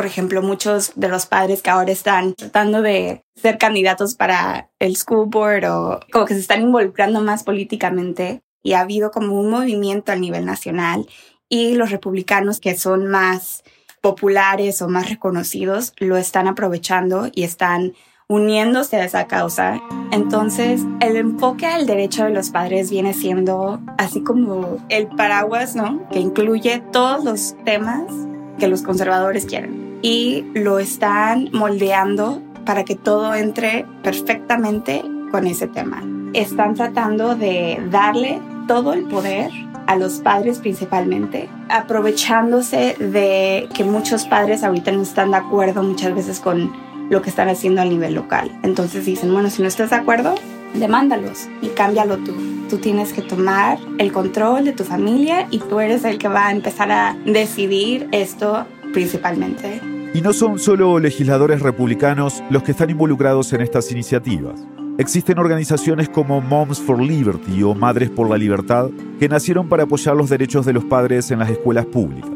por 0.00 0.06
ejemplo, 0.06 0.40
muchos 0.40 0.92
de 0.96 1.10
los 1.10 1.26
padres 1.26 1.60
que 1.60 1.68
ahora 1.68 1.92
están 1.92 2.32
tratando 2.32 2.80
de 2.80 3.22
ser 3.36 3.58
candidatos 3.58 4.14
para 4.14 4.70
el 4.78 4.96
school 4.96 5.28
board 5.28 5.66
o 5.66 6.00
como 6.10 6.24
que 6.24 6.32
se 6.32 6.40
están 6.40 6.62
involucrando 6.62 7.20
más 7.20 7.42
políticamente 7.42 8.40
y 8.62 8.72
ha 8.72 8.80
habido 8.80 9.10
como 9.10 9.38
un 9.38 9.50
movimiento 9.50 10.10
a 10.10 10.16
nivel 10.16 10.46
nacional 10.46 11.06
y 11.50 11.74
los 11.74 11.90
republicanos 11.90 12.60
que 12.60 12.78
son 12.78 13.08
más 13.08 13.62
populares 14.00 14.80
o 14.80 14.88
más 14.88 15.10
reconocidos 15.10 15.92
lo 15.98 16.16
están 16.16 16.48
aprovechando 16.48 17.28
y 17.34 17.42
están 17.42 17.92
uniéndose 18.26 18.96
a 18.96 19.04
esa 19.04 19.26
causa. 19.26 19.82
Entonces, 20.12 20.80
el 21.00 21.16
enfoque 21.16 21.66
al 21.66 21.84
derecho 21.84 22.24
de 22.24 22.30
los 22.30 22.48
padres 22.48 22.90
viene 22.90 23.12
siendo 23.12 23.82
así 23.98 24.22
como 24.22 24.78
el 24.88 25.08
paraguas, 25.08 25.76
¿no? 25.76 26.08
Que 26.08 26.20
incluye 26.20 26.82
todos 26.90 27.22
los 27.22 27.54
temas 27.66 28.10
que 28.58 28.66
los 28.66 28.80
conservadores 28.80 29.44
quieren 29.44 29.89
y 30.02 30.44
lo 30.54 30.78
están 30.78 31.50
moldeando 31.52 32.42
para 32.64 32.84
que 32.84 32.94
todo 32.94 33.34
entre 33.34 33.86
perfectamente 34.02 35.02
con 35.30 35.46
ese 35.46 35.66
tema. 35.66 36.02
Están 36.32 36.74
tratando 36.74 37.34
de 37.34 37.82
darle 37.90 38.40
todo 38.68 38.92
el 38.92 39.04
poder 39.04 39.50
a 39.86 39.96
los 39.96 40.20
padres 40.20 40.58
principalmente, 40.58 41.48
aprovechándose 41.68 42.94
de 42.98 43.68
que 43.74 43.82
muchos 43.82 44.26
padres 44.26 44.62
ahorita 44.62 44.92
no 44.92 45.02
están 45.02 45.32
de 45.32 45.38
acuerdo 45.38 45.82
muchas 45.82 46.14
veces 46.14 46.38
con 46.38 46.72
lo 47.10 47.22
que 47.22 47.30
están 47.30 47.48
haciendo 47.48 47.80
a 47.80 47.84
nivel 47.84 48.14
local. 48.14 48.56
Entonces 48.62 49.04
dicen, 49.04 49.32
bueno, 49.32 49.50
si 49.50 49.62
no 49.62 49.68
estás 49.68 49.90
de 49.90 49.96
acuerdo, 49.96 50.36
demándalos 50.74 51.48
y 51.60 51.68
cámbialo 51.68 52.18
tú. 52.18 52.34
Tú 52.68 52.78
tienes 52.78 53.12
que 53.12 53.22
tomar 53.22 53.78
el 53.98 54.12
control 54.12 54.64
de 54.64 54.72
tu 54.72 54.84
familia 54.84 55.48
y 55.50 55.58
tú 55.58 55.80
eres 55.80 56.04
el 56.04 56.18
que 56.18 56.28
va 56.28 56.46
a 56.46 56.52
empezar 56.52 56.92
a 56.92 57.16
decidir 57.24 58.08
esto 58.12 58.66
principalmente. 58.92 59.80
Y 60.12 60.22
no 60.22 60.32
son 60.32 60.58
solo 60.58 60.98
legisladores 60.98 61.62
republicanos 61.62 62.42
los 62.50 62.64
que 62.64 62.72
están 62.72 62.90
involucrados 62.90 63.52
en 63.52 63.60
estas 63.60 63.92
iniciativas. 63.92 64.60
Existen 64.98 65.38
organizaciones 65.38 66.08
como 66.08 66.40
Moms 66.40 66.80
for 66.80 67.00
Liberty 67.00 67.62
o 67.62 67.76
Madres 67.76 68.10
por 68.10 68.28
la 68.28 68.36
Libertad 68.36 68.90
que 69.20 69.28
nacieron 69.28 69.68
para 69.68 69.84
apoyar 69.84 70.16
los 70.16 70.28
derechos 70.28 70.66
de 70.66 70.72
los 70.72 70.84
padres 70.84 71.30
en 71.30 71.38
las 71.38 71.48
escuelas 71.48 71.86
públicas. 71.86 72.32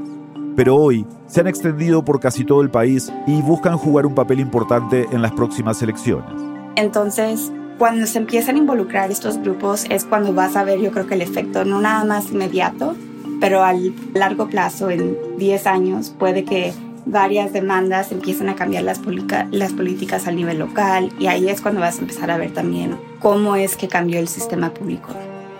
Pero 0.54 0.76
hoy 0.76 1.04
se 1.26 1.40
han 1.40 1.48
extendido 1.48 2.04
por 2.04 2.20
casi 2.20 2.44
todo 2.44 2.62
el 2.62 2.70
país 2.70 3.12
y 3.26 3.42
buscan 3.42 3.76
jugar 3.76 4.06
un 4.06 4.14
papel 4.14 4.38
importante 4.38 5.08
en 5.10 5.20
las 5.20 5.32
próximas 5.32 5.82
elecciones. 5.82 6.30
Entonces, 6.76 7.50
cuando 7.76 8.06
se 8.06 8.18
empiezan 8.18 8.54
a 8.54 8.58
involucrar 8.58 9.10
estos 9.10 9.36
grupos 9.38 9.84
es 9.90 10.04
cuando 10.04 10.32
vas 10.32 10.54
a 10.54 10.62
ver 10.62 10.78
yo 10.78 10.92
creo 10.92 11.08
que 11.08 11.14
el 11.14 11.22
efecto 11.22 11.64
no 11.64 11.80
nada 11.80 12.04
más 12.04 12.30
inmediato, 12.30 12.94
pero 13.40 13.64
al 13.64 13.92
largo 14.14 14.48
plazo, 14.48 14.90
en 14.90 15.16
10 15.38 15.66
años, 15.66 16.14
puede 16.16 16.44
que 16.44 16.72
varias 17.06 17.52
demandas 17.52 18.12
empiezan 18.12 18.48
a 18.48 18.56
cambiar 18.56 18.84
las, 18.84 18.98
políticas 18.98 20.26
a 20.26 20.32
nivel 20.32 20.58
local 20.58 21.12
y 21.18 21.26
ahí 21.26 21.48
es 21.48 21.60
cuando 21.60 21.80
vas 21.80 21.98
a 21.98 22.02
empezar 22.02 22.30
a 22.30 22.36
ver 22.36 22.52
también 22.52 22.98
cómo 23.20 23.56
es 23.56 23.76
que 23.76 23.88
cambió 23.88 24.18
el 24.18 24.28
sistema 24.28 24.72
público 24.72 25.08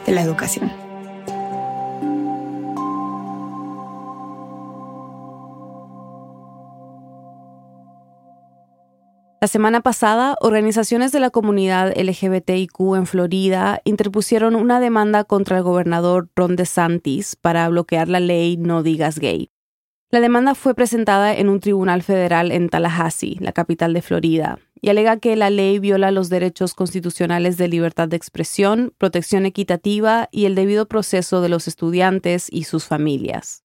de 0.07 0.13
la 0.13 0.23
educación. 0.23 0.71
La 9.41 9.49
semana 9.49 9.83
pasada, 9.83 10.37
organizaciones 10.41 11.13
de 11.13 11.21
la 11.21 11.29
comunidad 11.29 11.93
LGBTIQ 11.99 12.95
en 12.97 13.07
Florida 13.07 13.83
interpusieron 13.85 14.57
una 14.57 14.81
demanda 14.81 15.25
contra 15.25 15.59
el 15.59 15.63
gobernador 15.63 16.31
Ron 16.35 16.57
DeSantis 16.57 17.37
para 17.37 17.69
bloquear 17.69 18.09
la 18.09 18.21
ley 18.21 18.57
No 18.57 18.83
digas 18.83 19.19
gay. 19.19 19.54
La 20.11 20.21
demanda 20.21 20.55
fue 20.55 20.75
presentada 20.75 21.35
en 21.35 21.49
un 21.49 21.61
tribunal 21.61 22.03
federal 22.03 22.53
en 22.53 22.69
Tallahassee, 22.69 23.39
la 23.41 23.53
capital 23.53 23.93
de 23.95 24.03
Florida, 24.03 24.59
y 24.81 24.89
alega 24.91 25.19
que 25.19 25.35
la 25.35 25.51
ley 25.51 25.79
viola 25.79 26.11
los 26.11 26.29
derechos 26.29 26.75
constitucionales 26.75 27.57
de 27.57 27.69
libertad 27.69 28.09
de 28.09 28.17
expresión, 28.17 28.93
protección 28.99 29.45
equitativa 29.47 30.29
y 30.31 30.45
el 30.45 30.55
debido 30.55 30.87
proceso 30.87 31.41
de 31.41 31.49
los 31.49 31.67
estudiantes 31.67 32.47
y 32.51 32.65
sus 32.65 32.85
familias. 32.85 33.65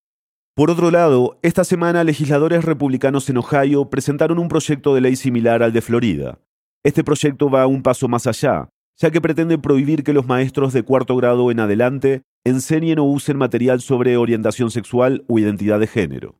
Por 0.55 0.71
otro 0.71 0.91
lado, 0.91 1.39
esta 1.41 1.63
semana 1.63 2.03
legisladores 2.03 2.65
republicanos 2.65 3.29
en 3.29 3.37
Ohio 3.37 3.89
presentaron 3.89 4.39
un 4.39 4.49
proyecto 4.49 4.95
de 4.95 5.01
ley 5.01 5.15
similar 5.15 5.61
al 5.61 5.71
de 5.71 5.81
Florida. 5.81 6.39
Este 6.83 7.03
proyecto 7.03 7.49
va 7.49 7.67
un 7.67 7.83
paso 7.83 8.07
más 8.07 8.27
allá, 8.27 8.69
ya 8.97 9.11
que 9.11 9.21
pretende 9.21 9.57
prohibir 9.57 10.03
que 10.03 10.13
los 10.13 10.25
maestros 10.25 10.73
de 10.73 10.83
cuarto 10.83 11.15
grado 11.15 11.51
en 11.51 11.59
adelante 11.59 12.23
enseñen 12.43 12.99
o 12.99 13.03
usen 13.03 13.37
material 13.37 13.81
sobre 13.81 14.17
orientación 14.17 14.71
sexual 14.71 15.23
o 15.27 15.39
identidad 15.39 15.79
de 15.79 15.87
género. 15.87 16.35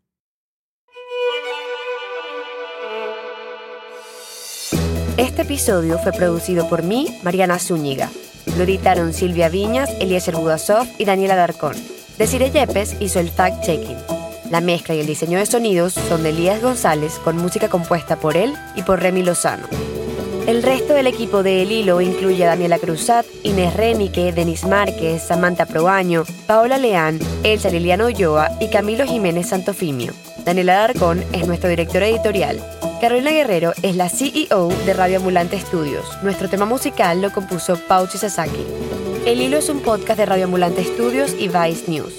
Este 5.17 5.41
episodio 5.41 5.99
fue 5.99 6.13
producido 6.13 6.69
por 6.69 6.81
mí, 6.83 7.07
Mariana 7.23 7.59
Zúñiga. 7.59 8.09
Lo 8.57 8.63
editaron 8.63 9.13
Silvia 9.13 9.49
Viñas, 9.49 9.89
Eliezer 9.99 10.35
Budasov 10.35 10.87
y 10.97 11.05
Daniela 11.05 11.35
Darcón. 11.35 11.75
Desiree 12.17 12.51
Yepes 12.51 12.95
hizo 13.01 13.19
el 13.19 13.29
fact-checking. 13.29 13.97
La 14.49 14.61
mezcla 14.61 14.95
y 14.95 14.99
el 14.99 15.07
diseño 15.07 15.37
de 15.37 15.45
sonidos 15.45 15.93
son 15.93 16.23
de 16.23 16.29
Elías 16.29 16.61
González 16.61 17.19
con 17.23 17.37
música 17.37 17.69
compuesta 17.69 18.15
por 18.15 18.35
él 18.35 18.53
y 18.75 18.81
por 18.81 19.01
Remy 19.01 19.23
Lozano. 19.23 19.67
El 20.49 20.63
resto 20.63 20.95
del 20.95 21.05
equipo 21.05 21.43
de 21.43 21.61
El 21.61 21.71
Hilo 21.71 22.01
incluye 22.01 22.43
a 22.43 22.47
Daniela 22.47 22.79
Cruzat, 22.79 23.23
Inés 23.43 23.75
Renique, 23.75 24.33
Denis 24.33 24.65
Márquez, 24.65 25.21
Samantha 25.21 25.67
Proaño, 25.67 26.23
Paola 26.47 26.79
Leán, 26.79 27.19
Elsa 27.43 27.69
Liliana 27.69 28.07
Ulloa 28.07 28.49
y 28.59 28.71
Camilo 28.71 29.05
Jiménez 29.05 29.49
Santofimio. 29.49 30.11
Daniela 30.45 30.73
Darcón 30.73 31.23
es 31.33 31.45
nuestro 31.45 31.69
director 31.69 32.01
editorial. 32.01 32.59
Carolina 32.99 33.29
Guerrero 33.29 33.73
es 33.83 33.95
la 33.95 34.09
CEO 34.09 34.69
de 34.87 34.93
Radio 34.95 35.17
Ambulante 35.17 35.55
Estudios. 35.55 36.07
Nuestro 36.23 36.49
tema 36.49 36.65
musical 36.65 37.21
lo 37.21 37.31
compuso 37.31 37.77
Pauchi 37.87 38.17
Sasaki. 38.17 38.65
El 39.27 39.41
Hilo 39.41 39.57
es 39.57 39.69
un 39.69 39.81
podcast 39.81 40.17
de 40.17 40.25
Radio 40.25 40.45
Ambulante 40.45 40.81
Estudios 40.81 41.35
y 41.37 41.47
Vice 41.47 41.91
News. 41.91 42.15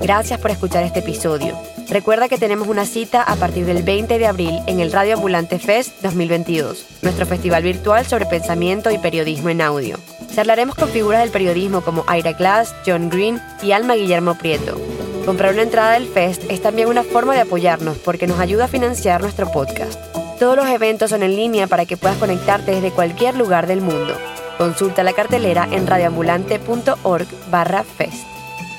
Gracias 0.00 0.40
por 0.40 0.50
escuchar 0.50 0.84
este 0.84 1.00
episodio. 1.00 1.54
Recuerda 1.88 2.28
que 2.28 2.38
tenemos 2.38 2.68
una 2.68 2.86
cita 2.86 3.22
a 3.22 3.36
partir 3.36 3.66
del 3.66 3.82
20 3.82 4.18
de 4.18 4.26
abril 4.26 4.58
en 4.66 4.80
el 4.80 4.90
Radio 4.90 5.14
Ambulante 5.14 5.58
Fest 5.58 6.00
2022, 6.02 6.86
nuestro 7.02 7.26
festival 7.26 7.62
virtual 7.62 8.06
sobre 8.06 8.26
pensamiento 8.26 8.90
y 8.90 8.98
periodismo 8.98 9.50
en 9.50 9.60
audio. 9.60 9.98
Charlaremos 10.34 10.74
con 10.74 10.88
figuras 10.88 11.20
del 11.20 11.30
periodismo 11.30 11.82
como 11.82 12.04
Ira 12.12 12.32
Glass, 12.32 12.74
John 12.86 13.10
Green 13.10 13.40
y 13.62 13.72
Alma 13.72 13.94
Guillermo 13.94 14.34
Prieto. 14.36 14.80
Comprar 15.26 15.52
una 15.52 15.62
entrada 15.62 15.92
del 15.92 16.08
Fest 16.08 16.42
es 16.48 16.60
también 16.60 16.88
una 16.88 17.02
forma 17.02 17.34
de 17.34 17.42
apoyarnos 17.42 17.98
porque 17.98 18.26
nos 18.26 18.40
ayuda 18.40 18.64
a 18.64 18.68
financiar 18.68 19.20
nuestro 19.20 19.50
podcast. 19.52 19.98
Todos 20.38 20.56
los 20.56 20.66
eventos 20.66 21.10
son 21.10 21.22
en 21.22 21.36
línea 21.36 21.66
para 21.66 21.86
que 21.86 21.96
puedas 21.96 22.18
conectarte 22.18 22.72
desde 22.72 22.90
cualquier 22.90 23.36
lugar 23.36 23.66
del 23.66 23.80
mundo. 23.80 24.16
Consulta 24.58 25.02
la 25.02 25.12
cartelera 25.12 25.68
en 25.70 25.86
radioambulante.org 25.86 27.26
barra 27.50 27.84
fest. 27.84 28.24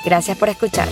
Gracias 0.04 0.38
por 0.38 0.50
escuchar. 0.50 0.88